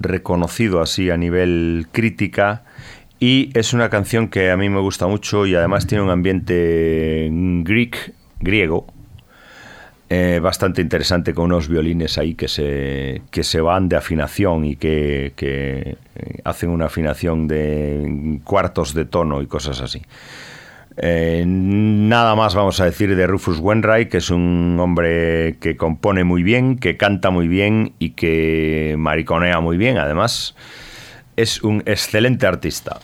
reconocido 0.00 0.80
así 0.80 1.10
a 1.10 1.16
nivel 1.16 1.86
crítica. 1.92 2.64
Y 3.22 3.50
es 3.54 3.72
una 3.72 3.88
canción 3.88 4.26
que 4.26 4.50
a 4.50 4.56
mí 4.56 4.68
me 4.68 4.80
gusta 4.80 5.06
mucho 5.06 5.46
y 5.46 5.54
además 5.54 5.86
tiene 5.86 6.02
un 6.02 6.10
ambiente 6.10 7.28
greek, 7.30 8.14
griego, 8.40 8.88
eh, 10.10 10.40
bastante 10.42 10.82
interesante 10.82 11.32
con 11.32 11.44
unos 11.44 11.68
violines 11.68 12.18
ahí 12.18 12.34
que 12.34 12.48
se, 12.48 13.22
que 13.30 13.44
se 13.44 13.60
van 13.60 13.88
de 13.88 13.94
afinación 13.94 14.64
y 14.64 14.74
que, 14.74 15.34
que 15.36 15.98
hacen 16.42 16.70
una 16.70 16.86
afinación 16.86 17.46
de 17.46 18.40
cuartos 18.42 18.92
de 18.92 19.04
tono 19.04 19.40
y 19.40 19.46
cosas 19.46 19.80
así. 19.80 20.02
Eh, 20.96 21.44
nada 21.46 22.34
más 22.34 22.56
vamos 22.56 22.80
a 22.80 22.86
decir 22.86 23.14
de 23.14 23.26
Rufus 23.28 23.60
Wainwright, 23.60 24.08
que 24.08 24.16
es 24.16 24.30
un 24.30 24.76
hombre 24.80 25.58
que 25.60 25.76
compone 25.76 26.24
muy 26.24 26.42
bien, 26.42 26.76
que 26.76 26.96
canta 26.96 27.30
muy 27.30 27.46
bien 27.46 27.92
y 28.00 28.10
que 28.10 28.96
mariconea 28.98 29.60
muy 29.60 29.76
bien. 29.76 29.98
Además, 29.98 30.56
es 31.36 31.62
un 31.62 31.82
excelente 31.86 32.46
artista. 32.46 33.00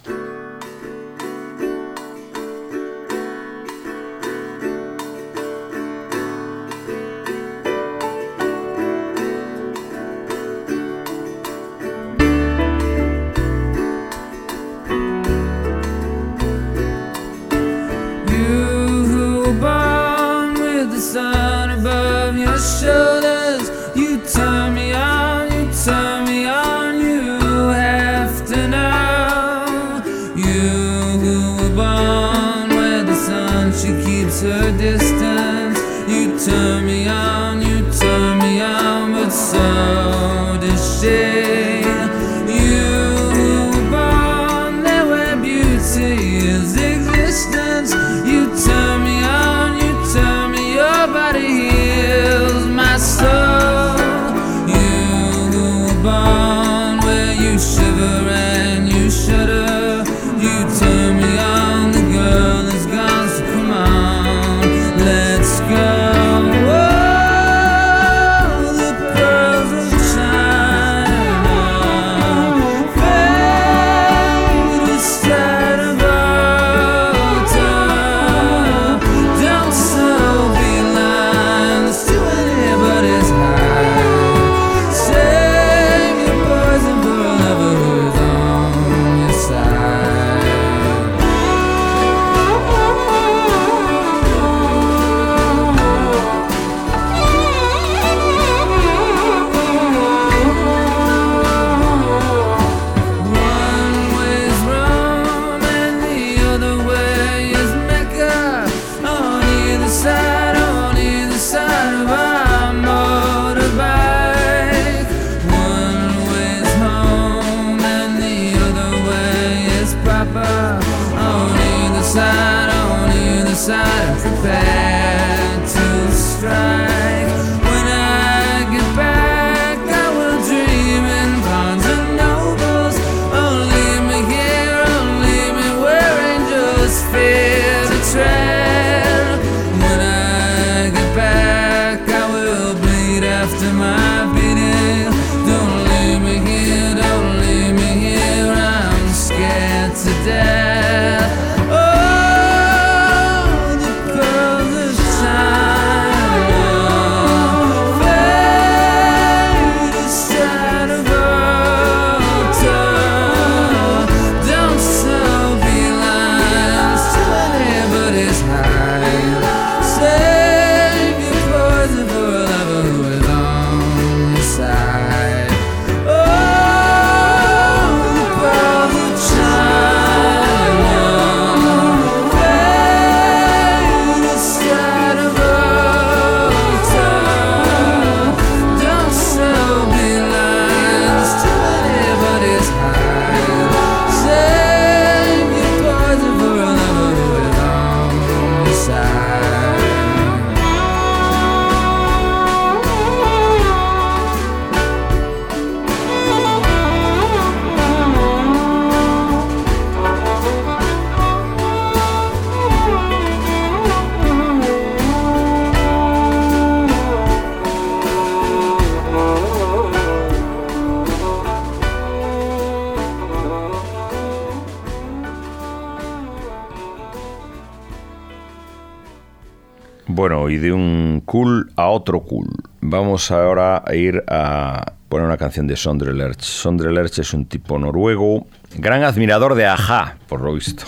De 230.58 230.72
un 230.72 231.22
cool 231.24 231.72
a 231.76 231.88
otro 231.88 232.20
cool. 232.20 232.48
Vamos 232.80 233.30
ahora 233.30 233.82
a 233.86 233.94
ir 233.94 234.24
a 234.28 234.92
poner 235.08 235.26
una 235.26 235.36
canción 235.36 235.66
de 235.66 235.76
Sondre 235.76 236.12
Lerch. 236.12 236.42
Sondre 236.42 236.92
Lerch 236.92 237.18
es 237.18 237.32
un 237.32 237.46
tipo 237.46 237.78
noruego 237.78 238.46
gran 238.76 239.02
admirador 239.02 239.54
de 239.54 239.66
Aja, 239.66 240.16
por 240.28 240.40
lo 240.42 240.52
visto. 240.52 240.84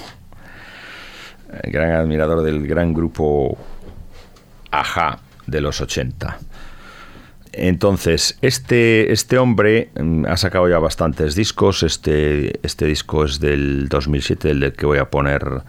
Eh, 1.52 1.70
gran 1.70 1.92
admirador 1.92 2.42
del 2.42 2.66
gran 2.66 2.92
grupo 2.92 3.56
Aja 4.70 5.18
de 5.46 5.60
los 5.60 5.80
80. 5.80 6.38
Entonces, 7.52 8.38
este, 8.42 9.12
este 9.12 9.38
hombre 9.38 9.90
mm, 10.00 10.26
ha 10.26 10.36
sacado 10.36 10.68
ya 10.68 10.78
bastantes 10.78 11.34
discos. 11.34 11.82
Este, 11.82 12.60
este 12.64 12.86
disco 12.86 13.24
es 13.24 13.40
del 13.40 13.88
2007, 13.88 14.50
el 14.50 14.72
que 14.72 14.86
voy 14.86 14.98
a 14.98 15.10
poner 15.10 15.62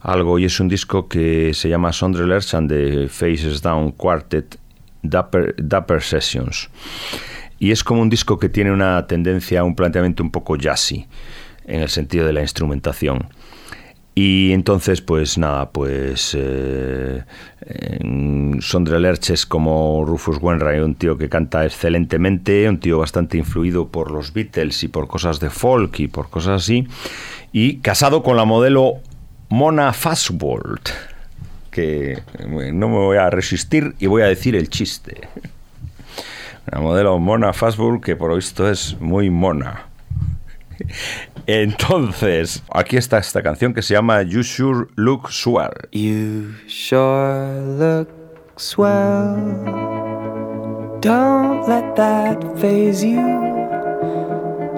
algo, 0.00 0.38
y 0.38 0.44
es 0.44 0.60
un 0.60 0.68
disco 0.68 1.08
que 1.08 1.52
se 1.54 1.68
llama 1.68 1.92
Sondrelers 1.92 2.54
and 2.54 2.70
the 2.70 3.08
Faces 3.08 3.62
Down 3.62 3.92
Quartet 3.92 4.58
Dapper, 5.02 6.02
Sessions. 6.02 6.70
Y 7.58 7.70
es 7.72 7.82
como 7.82 8.02
un 8.02 8.10
disco 8.10 8.38
que 8.38 8.48
tiene 8.48 8.72
una 8.72 9.06
tendencia, 9.06 9.64
un 9.64 9.74
planteamiento 9.74 10.22
un 10.22 10.30
poco 10.30 10.56
jazzy, 10.56 11.06
en 11.66 11.80
el 11.80 11.88
sentido 11.88 12.26
de 12.26 12.32
la 12.32 12.42
instrumentación. 12.42 13.28
Y 14.14 14.52
entonces, 14.52 15.00
pues 15.00 15.38
nada, 15.38 15.70
pues 15.70 16.36
eh, 16.36 17.22
Sondre 18.60 18.98
Lerch 18.98 19.30
es 19.30 19.46
como 19.46 20.04
Rufus 20.04 20.38
Wainwright, 20.40 20.82
un 20.82 20.96
tío 20.96 21.16
que 21.16 21.28
canta 21.28 21.64
excelentemente, 21.64 22.68
un 22.68 22.80
tío 22.80 22.98
bastante 22.98 23.38
influido 23.38 23.88
por 23.88 24.10
los 24.10 24.32
Beatles 24.32 24.82
y 24.82 24.88
por 24.88 25.06
cosas 25.06 25.38
de 25.38 25.50
folk 25.50 26.00
y 26.00 26.08
por 26.08 26.30
cosas 26.30 26.62
así, 26.62 26.88
y 27.52 27.76
casado 27.76 28.24
con 28.24 28.36
la 28.36 28.44
modelo 28.44 29.02
Mona 29.50 29.92
Fasswold, 29.92 30.90
que 31.70 32.22
no 32.46 32.88
me 32.88 32.96
voy 32.96 33.16
a 33.16 33.30
resistir 33.30 33.94
y 33.98 34.06
voy 34.06 34.22
a 34.22 34.26
decir 34.26 34.54
el 34.54 34.68
chiste. 34.68 35.28
La 36.66 36.80
modelo 36.80 37.18
Mona 37.18 37.54
Fasswold 37.54 38.02
que 38.02 38.14
por 38.14 38.28
lo 38.28 38.36
visto 38.36 38.68
es 38.68 39.00
muy 39.00 39.30
mona. 39.30 39.86
Entonces, 41.46 42.62
aquí 42.70 42.98
está 42.98 43.18
esta 43.18 43.42
canción 43.42 43.72
que 43.72 43.80
se 43.80 43.94
llama 43.94 44.22
You 44.22 44.42
Sure 44.42 44.86
Look 44.96 45.32
Swell. 45.32 45.72
You 45.92 46.54
sure 46.66 47.62
look 47.78 48.08
swell. 48.56 49.36
Don't 51.00 51.66
let 51.66 51.94
that 51.96 52.42
phase 52.58 53.02
you. 53.02 53.22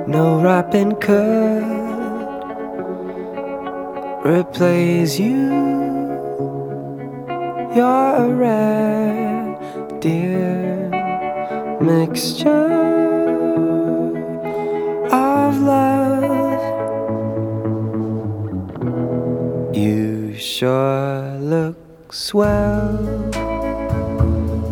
No 0.07 0.41
rapping 0.41 0.93
could 1.01 1.80
replace 4.25 5.19
you. 5.19 5.49
You're 7.75 8.17
a 8.17 8.29
rare, 8.35 9.99
dear 10.01 10.91
mixture 11.81 12.49
of 15.11 15.61
love. 15.63 16.61
You 19.75 20.35
sure 20.35 21.39
look 21.39 22.13
swell. 22.13 22.99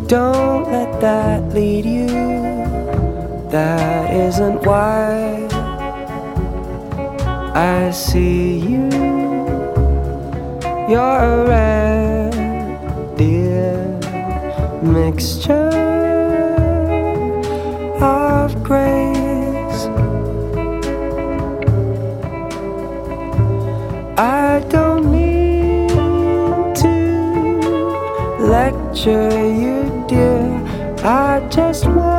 Don't 0.07 0.71
let 0.71 1.01
that 1.01 1.53
lead 1.53 1.85
you. 1.85 2.07
That 3.49 4.13
isn't 4.13 4.63
why 4.65 5.47
I 7.55 7.89
see 7.91 8.59
you. 8.59 9.18
You're 10.89 11.01
a 11.01 11.45
rare, 11.47 12.31
dear 13.15 13.77
mixture 14.81 15.69
of 18.01 18.63
grace. 18.63 19.85
I 24.17 24.65
don't 24.69 25.11
mean 25.11 25.89
to 26.81 26.95
lecture 28.39 29.29
you, 29.47 30.05
dear. 30.07 30.41
I 31.05 31.47
just 31.51 31.85
want 31.85 32.18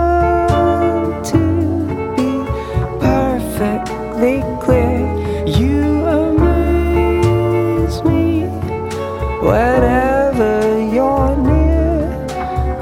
whenever 9.42 10.78
you're 10.94 11.36
near. 11.36 12.26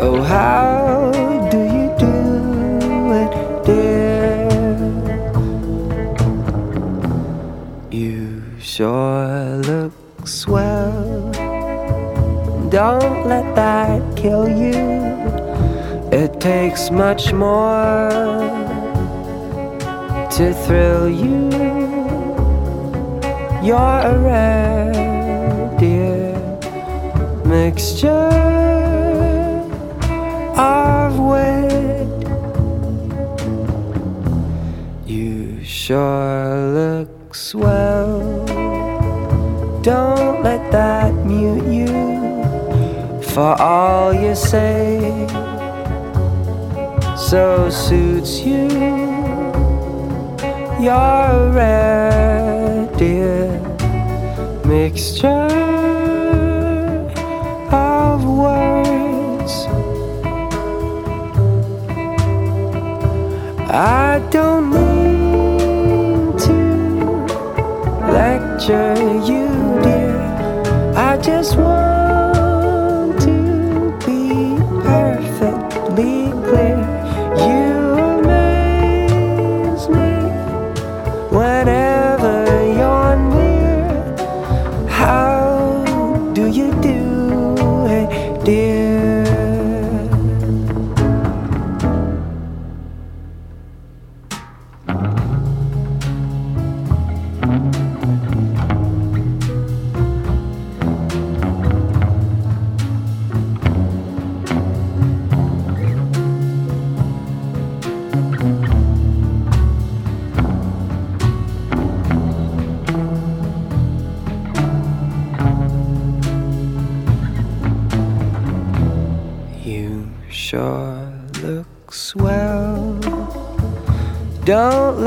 Oh, 0.00 0.22
how 0.22 1.10
do 1.50 1.58
you 1.58 1.88
do 1.98 2.14
it, 3.22 3.32
dear? 3.64 4.48
You 7.90 8.42
sure 8.60 9.56
look 9.70 9.92
swell. 10.24 11.30
Don't 12.70 13.26
let 13.26 13.54
that 13.54 14.16
kill 14.16 14.48
you. 14.48 14.98
It 16.12 16.40
takes 16.40 16.90
much 16.90 17.32
more 17.32 18.10
to 20.30 20.54
thrill 20.64 21.08
you. 21.08 21.50
You're 23.62 24.00
a 24.12 24.18
rare, 24.18 24.92
mixture 27.48 28.28
of 30.54 31.18
wit. 31.18 32.08
You 35.06 35.64
sure 35.64 36.72
look 36.74 37.34
swell. 37.34 38.20
Don't 39.82 40.42
let 40.42 40.70
that 40.72 41.14
mute 41.24 41.64
you 41.72 43.22
for 43.22 43.56
all 43.60 44.12
you 44.12 44.34
say. 44.34 45.26
So 47.16 47.70
suits 47.70 48.40
you. 48.40 48.68
You're 50.84 50.92
a 50.92 51.50
rare, 51.50 52.86
dear 52.98 53.58
mixture 54.66 55.67
I 63.70 64.20
don't 64.30 64.70
mean 64.70 66.38
to 66.38 66.54
lecture 68.10 68.96
you, 69.26 69.46
dear. 69.82 70.94
I 70.96 71.18
just 71.18 71.58
want 71.58 71.77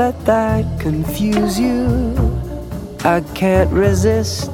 let 0.02 0.24
that 0.24 0.64
confuse 0.80 1.60
you. 1.60 1.80
I 3.04 3.20
can't 3.34 3.70
resist 3.70 4.50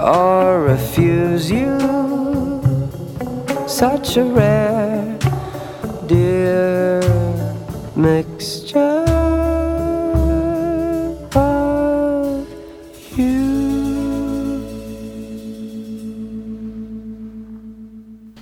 or 0.00 0.62
refuse 0.72 1.48
you. 1.48 1.78
Such 3.68 4.16
a 4.16 4.24
rare, 4.24 5.18
dear 6.08 7.02
mixture. 7.94 9.08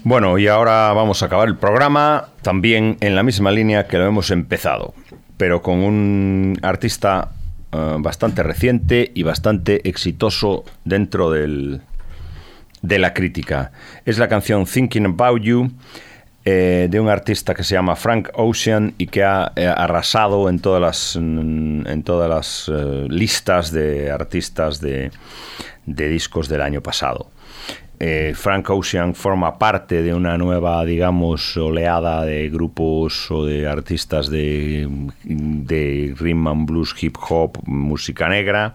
Bueno, 0.09 0.39
y 0.39 0.47
ahora 0.47 0.93
vamos 0.93 1.21
a 1.25 1.27
acabar 1.27 1.49
el 1.49 1.57
programa 1.57 2.29
también 2.41 2.97
en 3.01 3.17
la 3.17 3.25
misma 3.25 3.51
línea 3.51 3.89
que 3.89 3.99
lo 3.99 4.07
hemos 4.07 4.31
empezado. 4.31 4.95
Pero 5.37 5.63
con 5.63 5.79
un 5.79 6.59
artista 6.63 7.33
uh, 7.73 8.01
bastante 8.01 8.43
reciente 8.43 9.11
y 9.15 9.23
bastante 9.23 9.89
exitoso 9.89 10.65
dentro 10.85 11.31
del, 11.31 11.81
de 12.83 12.99
la 12.99 13.15
crítica. 13.15 13.73
Es 14.05 14.19
la 14.19 14.29
canción 14.29 14.65
Thinking 14.65 15.07
About 15.07 15.43
You 15.43 15.71
eh, 16.49 16.87
de 16.89 17.01
un 17.01 17.09
artista 17.09 17.55
que 17.55 17.65
se 17.65 17.75
llama 17.75 17.97
Frank 17.97 18.29
Ocean 18.35 18.95
y 18.99 19.09
que 19.09 19.25
ha 19.25 19.51
eh, 19.57 19.67
arrasado 19.67 20.49
en 20.49 20.61
todas 20.61 20.81
las, 20.81 21.19
mm, 21.21 21.89
en 21.89 22.03
todas 22.05 22.31
las 22.31 22.69
eh, 22.73 23.07
listas 23.09 23.73
de 23.73 24.13
artistas 24.13 24.81
de, 24.81 25.11
de, 25.87 26.09
discos 26.09 26.49
del 26.49 26.63
año 26.63 26.83
pasado. 26.83 27.31
Frank 28.35 28.71
Ocean 28.71 29.15
forma 29.15 29.59
parte 29.59 30.03
de 30.03 30.13
una 30.13 30.37
nueva, 30.37 30.85
digamos, 30.85 31.57
oleada 31.57 32.25
de 32.25 32.51
grupos 32.51 33.31
o 33.31 33.47
de 33.47 33.67
artistas 33.67 34.29
de, 34.29 34.89
de 35.25 36.15
rhythm 36.19 36.47
and 36.47 36.67
blues, 36.67 36.95
hip 37.03 37.17
hop, 37.29 37.59
música 37.65 38.29
negra. 38.29 38.75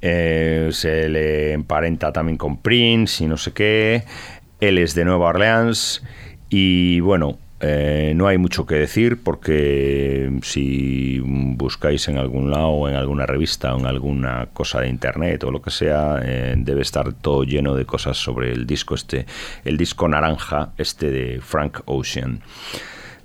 se 0.00 1.08
le 1.08 1.52
emparenta 1.52 2.12
también 2.12 2.38
con 2.38 2.58
Prince 2.58 3.24
y 3.24 3.26
no 3.26 3.36
sé 3.36 3.52
qué. 3.52 4.04
Él 4.60 4.78
es 4.78 4.94
de 4.94 5.04
Nueva 5.04 5.28
Orleans 5.28 6.02
y 6.50 7.00
bueno, 7.00 7.38
eh, 7.62 8.14
no 8.16 8.26
hay 8.26 8.38
mucho 8.38 8.64
que 8.64 8.76
decir 8.76 9.22
porque 9.22 10.32
si 10.42 11.20
buscáis 11.20 12.08
en 12.08 12.16
algún 12.16 12.50
lado, 12.50 12.88
en 12.88 12.96
alguna 12.96 13.26
revista 13.26 13.74
o 13.74 13.78
en 13.78 13.86
alguna 13.86 14.48
cosa 14.54 14.80
de 14.80 14.88
internet 14.88 15.44
o 15.44 15.50
lo 15.50 15.60
que 15.60 15.70
sea, 15.70 16.20
eh, 16.22 16.54
debe 16.56 16.80
estar 16.80 17.12
todo 17.12 17.44
lleno 17.44 17.74
de 17.74 17.84
cosas 17.84 18.16
sobre 18.16 18.52
el 18.52 18.66
disco 18.66 18.94
este, 18.94 19.26
el 19.64 19.76
disco 19.76 20.08
naranja 20.08 20.70
este 20.78 21.10
de 21.10 21.40
Frank 21.42 21.80
Ocean. 21.84 22.40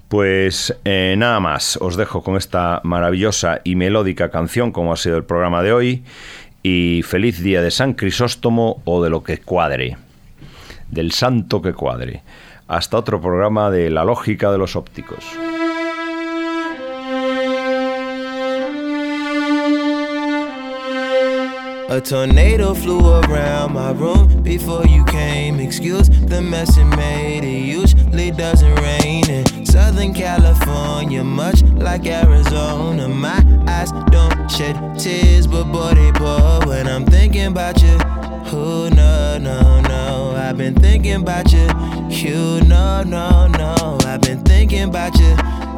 Pues 0.10 0.78
eh, 0.84 1.16
nada 1.18 1.40
más, 1.40 1.78
os 1.82 1.96
dejo 1.96 2.22
con 2.22 2.36
esta 2.36 2.82
maravillosa 2.84 3.62
y 3.64 3.76
melódica 3.76 4.32
canción 4.32 4.74
como 4.74 4.92
ha 4.92 4.98
sido 4.98 5.16
el 5.16 5.24
programa 5.24 5.64
de 5.64 5.72
hoy 5.72 6.04
y 6.62 7.04
feliz 7.04 7.42
día 7.42 7.62
de 7.62 7.72
San 7.72 7.94
Crisóstomo 7.94 8.82
o 8.84 9.02
de 9.02 9.10
lo 9.10 9.24
que 9.24 9.38
cuadre, 9.38 9.96
del 10.92 11.14
santo 11.14 11.62
que 11.62 11.74
cuadre. 11.74 12.22
Hasta 12.68 12.98
otro 12.98 13.22
programa 13.22 13.70
de 13.70 13.90
La 13.90 14.04
Lógica 14.04 14.52
de 14.52 14.58
los 14.58 14.76
Ópticos. 14.76 15.24
A 21.88 22.02
tornado 22.02 22.74
flew 22.76 23.00
around 23.00 23.74
my 23.74 23.92
room 23.92 24.42
before 24.44 24.86
you 24.86 25.06
came. 25.06 25.62
Excuse 25.62 26.10
the 26.10 26.42
mess 26.42 26.78
it 26.78 26.84
made. 26.98 27.44
It 27.46 27.64
usually 27.64 28.32
doesn't 28.32 28.76
rain 28.82 29.30
in 29.30 29.66
Southern 29.66 30.14
California, 30.14 31.24
much 31.24 31.62
like 31.78 32.06
Arizona. 32.08 33.08
My 33.08 33.42
eyes 33.68 33.92
don't 34.12 34.52
shed 34.52 34.76
tears, 34.98 35.48
but 35.48 35.72
boy, 35.72 35.94
they 35.94 36.12
pour 36.12 36.68
when 36.68 36.88
I'm 36.88 37.06
thinking 37.06 37.46
about 37.46 37.82
you. 37.82 37.98
Who, 38.50 38.90
no, 38.90 39.38
no, 39.38 39.80
no. 39.82 39.95
I've 40.56 40.60
been 40.60 40.76
thinking 40.76 41.16
about 41.16 41.52
you. 41.52 41.68
You, 42.08 42.62
no, 42.62 43.04
no, 43.04 43.46
no. 43.48 43.98
I've 44.06 44.22
been 44.22 44.42
thinking 44.46 44.84
about 44.84 45.14
you. 45.20 45.36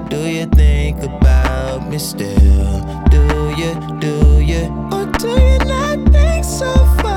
Do 0.08 0.30
you 0.30 0.46
think 0.46 1.02
about 1.02 1.90
me 1.90 1.98
still? 1.98 2.86
Do 3.10 3.24
you, 3.58 3.74
do 4.00 4.40
you? 4.40 4.70
Or 4.92 5.08
do 5.18 5.30
you 5.30 5.58
not 5.66 6.14
think 6.14 6.46
so 6.46 6.72
far 7.02 7.17